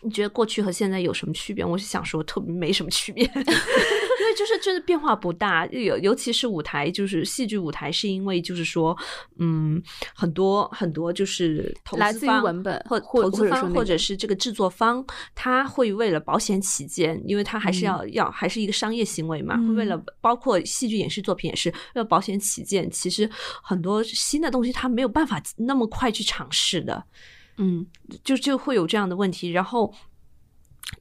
[0.01, 1.65] 你觉得过去和现在有什么区别？
[1.65, 3.29] 我是想说，特别没什么区别，
[4.35, 8.97] 就是就是变化不大，尤尤其是舞台，就是戏剧舞台，是因为就是说，
[9.37, 9.81] 嗯，
[10.15, 15.05] 很多很多就是投来自于资方文本或或投资方或者是这个制作方，
[15.35, 17.87] 他会为了保险起见，因为他还是嗯。
[17.87, 20.05] 要、要还是一个商业行为嘛，会为了嗯。
[20.21, 23.29] 包括戏剧影视作品也是为了保险起见，其实
[23.63, 27.03] 很多新的东西他没有办法那么快去尝试的，
[27.57, 27.85] 嗯。
[28.23, 29.51] 就就会有这样的问题。
[29.51, 29.93] 然后，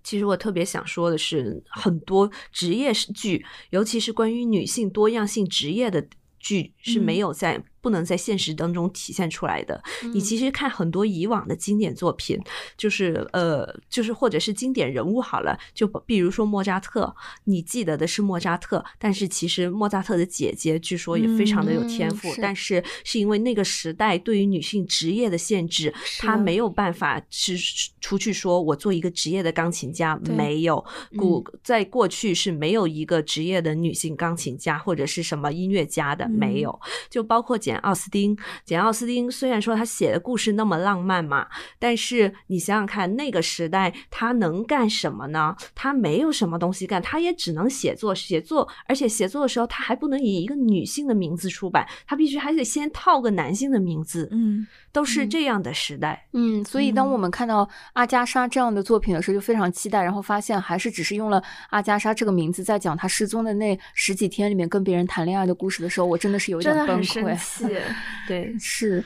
[0.02, 6.06] 其实我特别想说的是，很多职业剧，尤其是关于女性多样性职业的
[6.38, 7.20] 剧，是没嗯。
[7.20, 9.82] 有在、不能在现实当中体现出来的。
[10.12, 12.38] 你嗯其实看很多以往的经典作品，
[12.76, 17.14] 就是呃，就是或者是经典人物好了，就比如说莫扎特，
[17.44, 27.56] 你记得的是莫扎特，但是其实莫扎特的姐姐据说也非常的有天赋，嗯是但是是因为那个时代对于女性职业的限制，她没有办法是
[28.00, 30.84] 出去说我做一个职业的钢琴家，没有
[31.16, 36.80] 古在过去是没有一个职业的女性钢琴家或者是什么音乐家的，没嗯有。
[37.08, 38.36] 就包括简·奥斯汀。
[38.64, 41.46] 简·奥斯汀虽然说他写的故事那么浪漫嘛，
[41.78, 45.54] 但是你想想看，那个时代他能干什么呢？
[45.74, 48.14] 他没有什么东西干，他也只能写作。
[48.14, 54.28] 写作，而且写作的时候他还不能以一个女性的名字出版，他必须还得先套个男性的名字。
[54.32, 56.26] 嗯，都是这样的时代。
[56.32, 67.36] 嗯，所以当我们看到阿加莎这样的作品的时候，就非常期待，然后发现还是只是用了阿加莎这个名字在讲她失踪的那十几天里面跟别人谈恋爱的故事的时候，我真的是有点崩溃。
[67.58, 67.76] 气。
[68.28, 69.02] 对，是，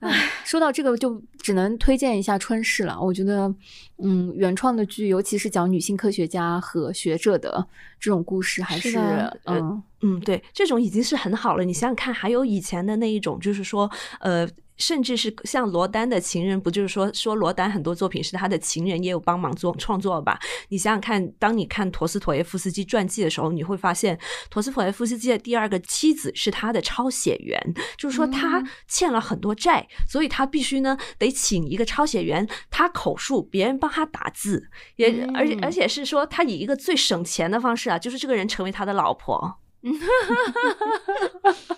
[0.00, 3.00] 唉，说到这个就只能推荐一下《春逝》了。
[3.00, 3.52] 我觉得，
[4.02, 7.66] 嗯，原创的剧，尤其是讲女性科学家和学者的
[7.98, 8.98] 这种故事，还是是
[9.44, 11.64] 嗯嗯，对，这种已经是很好了。
[11.64, 14.48] 你想想看，还有以前的那一种，就是说，呃。
[14.78, 20.38] 甚至是像罗丹的情人，不就是说说罗丹很多作品是他的情人也有帮忙做创作吧？
[20.68, 24.16] 你想想看，当你看陀思妥耶夫斯基传记的时候，你会发现
[24.48, 27.60] 陀思妥耶夫斯基的第二个妻子是他的抄写员，
[27.96, 39.58] 就是说他欠了很多债，所以他必须呢得请一个抄写员，他口述，别人帮他打字，也而且而且是说他以一个最省钱的方式啊，就是这个人成为他的老婆。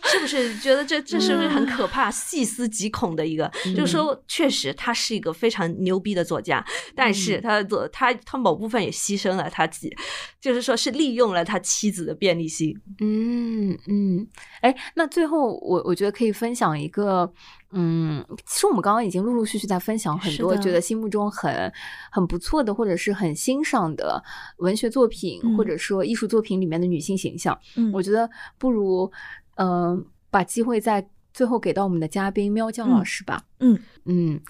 [0.04, 3.48] 是不是觉得这这是不是很可怕、细思极恐的一个？
[3.76, 9.94] 就是说，确实他是一个非常牛逼的作家，但是他的他他某部分也牺牲了他自己，
[10.40, 12.74] 就是说是利用了他妻子的便利性。
[13.00, 14.26] 嗯嗯，
[14.62, 17.30] 哎，那最后我我觉得可以分享一个。
[17.72, 21.72] 嗯，其实我们刚刚已经陆陆续续在分享很多，觉得心目中很
[22.10, 24.22] 很不错的，或者是很欣赏的
[24.58, 27.56] 文学作品，嗯或者说艺术作品里面的女性形象。
[27.76, 27.92] 嗯。
[27.92, 29.10] 我觉得不如，
[29.54, 33.44] 嗯、把机会在最后给到我们的嘉宾喵酱老师吧。
[33.60, 33.78] 嗯。
[34.04, 34.40] 嗯，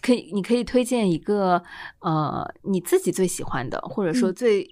[0.00, 1.62] 可以，你可以推荐一个
[1.98, 4.34] 呃你自己最喜欢的，或者说嗯。
[4.34, 4.70] 最、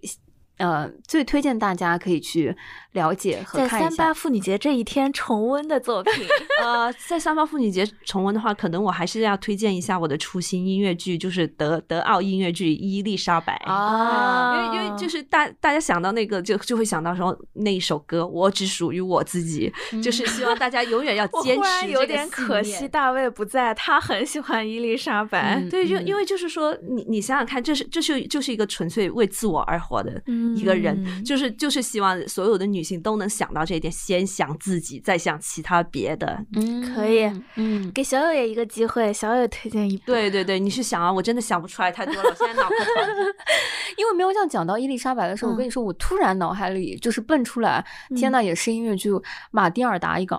[0.59, 2.55] 呃最推荐大家可以去
[2.93, 4.15] 了解和看一下三八。
[4.15, 6.27] 妇女节这一天重温的作品，
[6.63, 25.61] 呃，在三八妇女节重温的话，可能我还是要推荐一下我的初心音乐剧，就是德德奥音乐剧《伊丽莎白》啊因为因为就是大大家想到那个就就会想到说那一首歌，我只属于我自己，就是希望大家永远要 坚持忽然有点可惜大卫不在，他很喜欢伊丽莎白。
[25.61, 30.21] 嗯对，就因为就是说，你你想想看，这是这是就是一个纯粹为自我而活的
[30.57, 36.44] 一个人，嗯就是就是希望所有的女性都能想到这一点，先想自己，再想其他别的。
[36.55, 40.03] 嗯可以嗯，给小友也一个机会，小友推荐一部。
[40.07, 42.94] 对对对，你去想啊，我真的想不出来太多了，我现在脑壳疼。
[43.96, 47.84] 因为没有像讲到伊丽莎白的时候，我跟你说，我突然脑海里就是蹦出来，
[48.16, 49.11] 天呐，也是音乐剧
[49.51, 50.36] 《马蒂尔达》一个，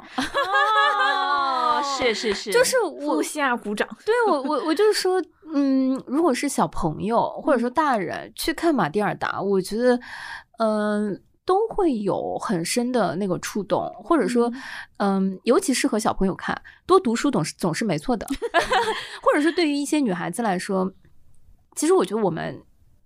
[0.97, 3.87] 哦，是是是，就是我露西亚鼓掌。
[4.05, 5.21] 对我我我就是说，
[5.53, 9.99] 嗯，如果是小朋友或者说大人去看马蒂尔达，我觉得，
[10.59, 14.51] 嗯、都会有很深的那个触动，或者说，
[14.97, 18.27] 嗯，尤其适合小朋友看，多读书总是总是没错的，
[19.23, 20.91] 或者是对于一些女孩子来说，
[21.75, 22.61] 其实我觉得我们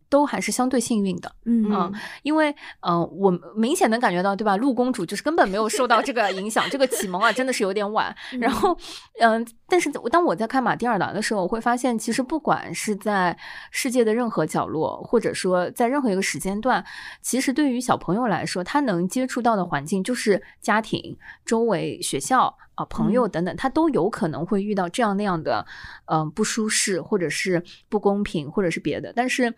[0.10, 4.56] 都还是相对幸运的，嗯嗯，因为嗯、呃我明显能感觉到，对吧？
[4.58, 8.16] 陆公主就是根本没有受到这个影响，这个启蒙啊，真的是有点晚。
[8.40, 8.78] 然后，
[9.20, 9.44] 嗯、
[9.74, 13.36] 但是当我在看马蒂尔达的时候，我会发现，其实不管是在
[13.72, 16.86] 世界的任何角落，或者说在任何一个时间段，
[17.24, 25.66] 其实对于小朋友来说，他能接触到的环境就是家庭、周围、学校啊、朋友等等，他都有可能会遇到这样那样的，
[26.06, 29.12] 嗯、不舒适，或者是不公平，或者是别的。
[29.16, 29.56] 但是，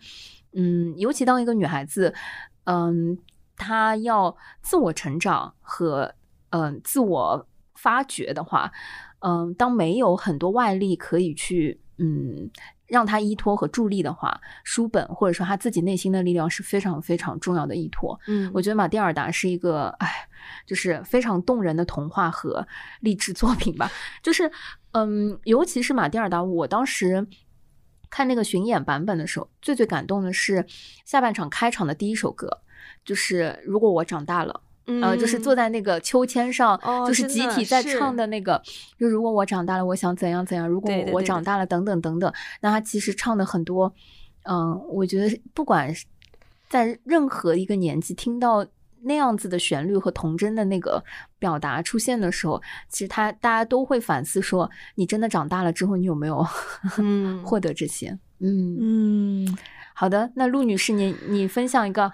[0.54, 2.14] 嗯，尤其当一个女孩子，
[2.64, 3.18] 嗯，
[3.54, 6.14] 她要自我成长和
[6.48, 8.72] 嗯自我发掘的话，
[9.26, 12.48] 嗯，当没有很多外力可以去嗯
[12.86, 18.16] 让他依托和助力的话，书本或者说他自己内心的力量是非常非常重要的依托。
[18.28, 20.28] 嗯，我觉得马蒂尔达是一个，哎，
[20.64, 22.64] 就是非常动人的童话和
[23.00, 23.90] 励志作品吧。
[24.22, 24.48] 就是，
[24.92, 27.26] 嗯，尤其是马蒂尔达，我当时
[28.08, 30.64] 看那个巡演版本的时候，最最感动的是
[31.04, 32.60] 下半场开场的第一首歌，
[33.04, 34.60] 就是如果我长大了。
[34.86, 38.60] 呃，就是坐在那个秋千上，就是集体在唱的那个，
[38.98, 40.68] 就如果我长大了，我想怎样怎样。
[40.68, 42.32] 如果我长大了，等等等等。
[42.60, 43.92] 那他其实唱的很多，
[44.44, 46.06] 嗯，我觉得不管是
[46.68, 48.64] 在任何一个年纪听到
[49.02, 51.02] 那样子的旋律和童真的那个
[51.38, 56.46] 表达出现的时候，其实他大家都会反思说，你真的长大了之后，你有没有
[56.98, 58.16] 嗯获得这些？
[58.38, 59.58] 嗯，嗯，
[59.94, 62.10] 好的，那陆女士，你你分享一个，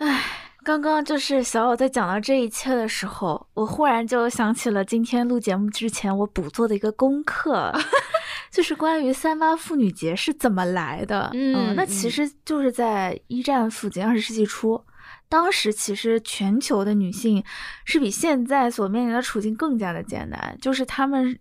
[0.64, 7.72] 刚刚就是小友在讲到这一切的时候，我忽然就想起了今天录节目之前我补做的一个功课，
[8.50, 11.30] 就是关于三八妇女节是怎么来的。
[11.34, 14.84] 嗯那其实就是在一战附近，二十世纪初，
[15.28, 17.42] 当时其实全球的女性
[17.84, 21.38] 是比现在所面临的处境更加的艰难，就是她们。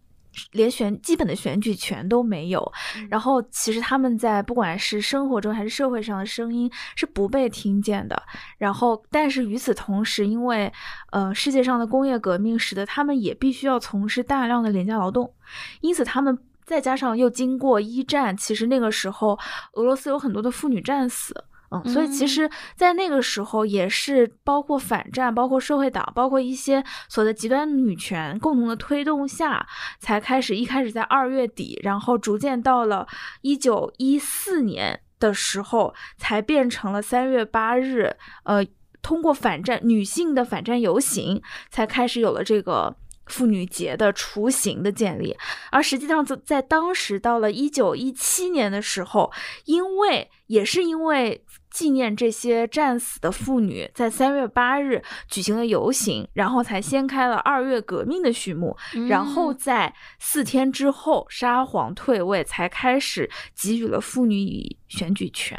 [0.52, 2.72] 连选基本的选举权都没有，
[3.10, 8.22] 然后其实他们在不管是生活中还是社会上的声音是不被听见的。
[8.58, 10.72] 然后，但是与此同时，因为
[11.12, 15.34] 呃世界上的工业革命使得他们也必须要从事大量的廉价劳动，
[15.82, 19.38] 因此他们再加上又经过一战，其实那个时候
[19.74, 21.36] 俄罗斯有很多的妇女战死。
[21.72, 29.66] 嗯，所以其实，在那个时候，也是包括反战、包括社会党、包括一些所谓的极端女权共同的推动下，
[29.98, 33.08] 才开始一开始在二月底，然后逐渐到了
[33.42, 38.18] 一九一四年的时候，才变成了三月八日。
[38.44, 38.66] 呃，
[39.02, 42.96] 通过反战女性的反战游行，才开始有了这个
[43.32, 45.36] 妇女节的雏形的建立。
[45.72, 49.32] 而实际上，在在当时到了一九一七年的时候，
[49.66, 51.44] 因为也是因为。
[51.72, 58.76] 纪念这些战死的妇女，在三月八日举行了游行，然后才掀开了二月革命的序幕。
[59.08, 65.58] 然后在四天之后，沙皇退位，才开始给予了妇女以选举权。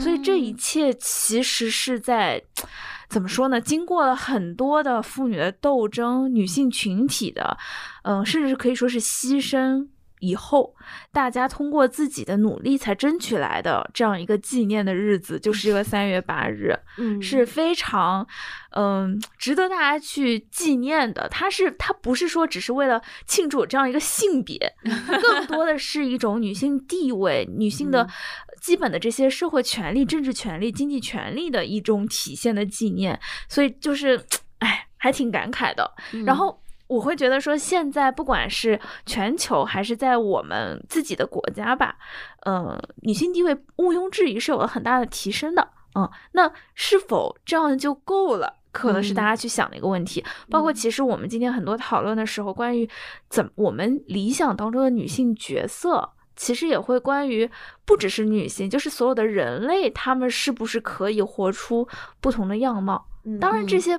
[0.00, 2.42] 所以这一切其实是在
[3.08, 3.60] 怎么说呢？
[3.60, 7.56] 经过了很多的妇女的斗争，女性群体的，
[8.02, 9.88] 嗯，甚至可以说是牺牲。
[10.20, 10.74] 以后，
[11.12, 18.26] 大家通过自己的努力才争取来的这样一个纪念的日子，就是这个三月八日， 嗯是非常，
[18.76, 21.28] 嗯，值得大家去纪念的。
[21.28, 24.58] 它是，它不是说只是为了庆祝这样一个性别，
[25.20, 28.08] 更多的是一种女性地位、女性的
[28.60, 33.18] 基本的这些社会权利、政治权利、经济权利的一种体现的纪念。
[33.48, 34.22] 所以就是，
[34.60, 35.90] 哎，还挺感慨的。
[36.24, 36.60] 然后。
[36.90, 41.94] 我会觉得说，现在不管是全球还是在我们自己的国家吧，
[42.42, 45.68] 呃，女性地位毋庸置疑是有了很大的提升的。
[45.94, 48.56] 嗯，那是否这样就够了？
[48.72, 50.24] 可能是大家去想的一个问题。
[50.50, 52.88] 包括其实我们今天很多讨论的时候，关于
[53.28, 57.48] 怎我们理想当中的女性角色，其实也会关于
[57.84, 61.86] 不只是女性，就是所有的人类，他们是不是可以活出
[62.20, 63.06] 不同的样貌？
[63.40, 63.98] 当然，这些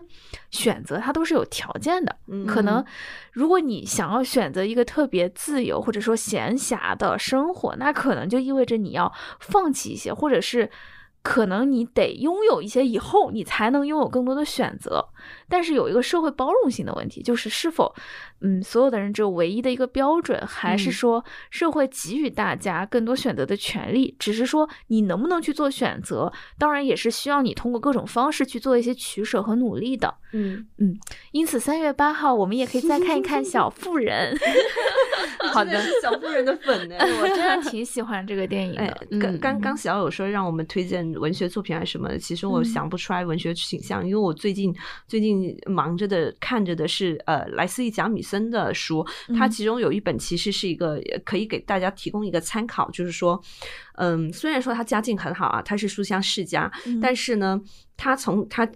[0.49, 2.15] 选择它都是有条件的。
[2.47, 2.83] 可能，
[3.31, 10.69] 如果你想要选择一个特别自由或者说闲暇的生活，那可能就意味着你要放弃一些，或者是。
[11.23, 15.05] 可能你得拥有一些以后，你才能拥有更多的选择。
[15.47, 17.93] 但是有一个社会包容性的问题，就是是否，
[18.39, 24.15] 嗯，所有的人只有唯一的一个标准，还是说社会给予大家更多选择的权利？
[24.17, 30.13] 只是说你能不能去做选择，当然也是需要你通过各种方式去做一些取舍和努力的。
[30.33, 30.97] 嗯嗯。
[31.31, 34.35] 因此，三月八号我们也可以再看一看《小妇人》。
[35.53, 39.07] 好的，是小妇人的粉呢， 我真的挺喜欢这个电影的。
[39.19, 44.75] 刚刚刚小友说让我们推荐文学作品还是什么，其实我想不出来文学倾向，因为我最近
[45.07, 49.05] 最近忙着的看着的是呃莱斯利贾米森的书，
[49.37, 53.41] 他其中有一本其实是一个可以给大家提供一个参考，就是说，
[53.95, 56.71] 嗯，虽然说他家境很好啊，他是书香世家，
[57.01, 57.61] 但是呢，
[57.97, 58.69] 他从他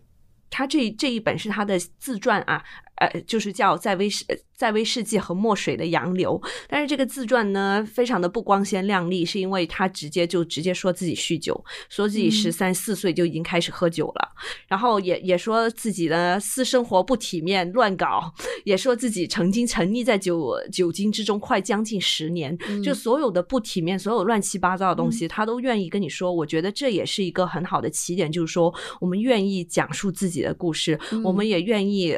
[0.50, 2.64] 他这这一本是他的自传啊。
[2.98, 14.30] 呃，就是叫在威世在威士忌和墨水的洋流，但是这个自传呢，非常的不光鲜亮丽，是因为他直接就直接说自己酗酒，说自己十三四岁就已经开始喝酒了，
[14.70, 26.32] 然后也也说自己的私生活不体面，乱搞，也说自己曾经沉溺在酒酒精之中快将近十年，就所有的不体面，所有乱七八糟的东西，他都愿意跟你说。
[26.32, 32.18] 我觉得这也是一个很好的起点，就是说我们愿意讲述自己的故事，我们也愿意。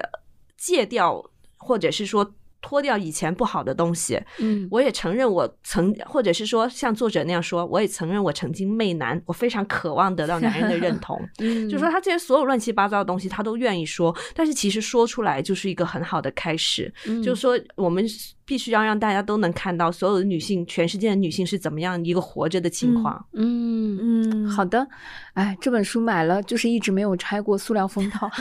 [0.57, 1.23] 戒掉，
[1.55, 4.19] 或者是说脱掉以前不好的东西。
[4.39, 11.17] 嗯，我也承认我曾，或者是说像作者那样说，我也承认我曾经媚男，我非常渴望得到男人的认 同。
[11.39, 16.93] 嗯，就说他这些所有乱七八糟的东西，他都愿意说，但是其实说出来就是一个很好的开始。
[17.23, 18.05] 就是说我们。
[18.47, 23.23] 必须要让大家都能看到所有的女性，全世界的女性是怎么样一个活着的情况。
[23.33, 24.87] 嗯嗯，好的。
[25.33, 28.29] 哎，这本书买了，就是一直没有拆过塑料封套。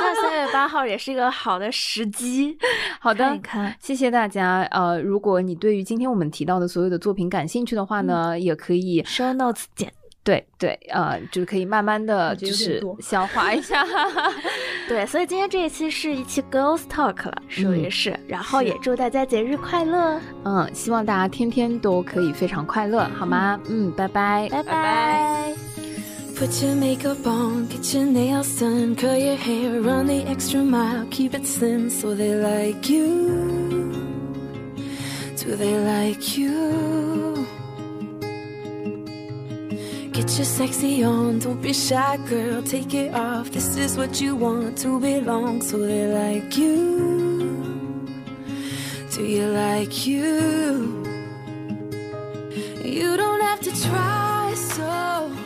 [0.00, 2.58] 那三月八号也是一个好的时机。
[2.98, 4.62] 好的，看看，谢谢大家。
[4.72, 9.92] 呃，如果你对于今天我们提到的所有的作品感兴趣的话呢，也可以 show notes 简。
[10.26, 13.86] 对对，呃，就是可以慢慢的就是消化一下。
[14.88, 18.18] 对，所以今天这一期是一期 Girls Talk 了，属于是。
[18.26, 20.20] 然后也祝大家节日快乐。
[20.44, 23.60] 嗯，希望大家天天都可以非常快乐，好吗？
[23.68, 25.52] 嗯，拜拜，拜拜。
[26.36, 31.34] Put your makeup on, get your nails done, curl your hair, run the extra mile, keep
[31.34, 33.30] it slim so they like you.
[35.36, 37.46] Do they like you?
[40.16, 42.62] Get your sexy on, don't be shy, girl.
[42.62, 43.50] Take it off.
[43.50, 45.60] This is what you want to belong.
[45.60, 48.08] So they like you.
[49.14, 51.04] Do you like you?
[52.82, 55.45] You don't have to try so.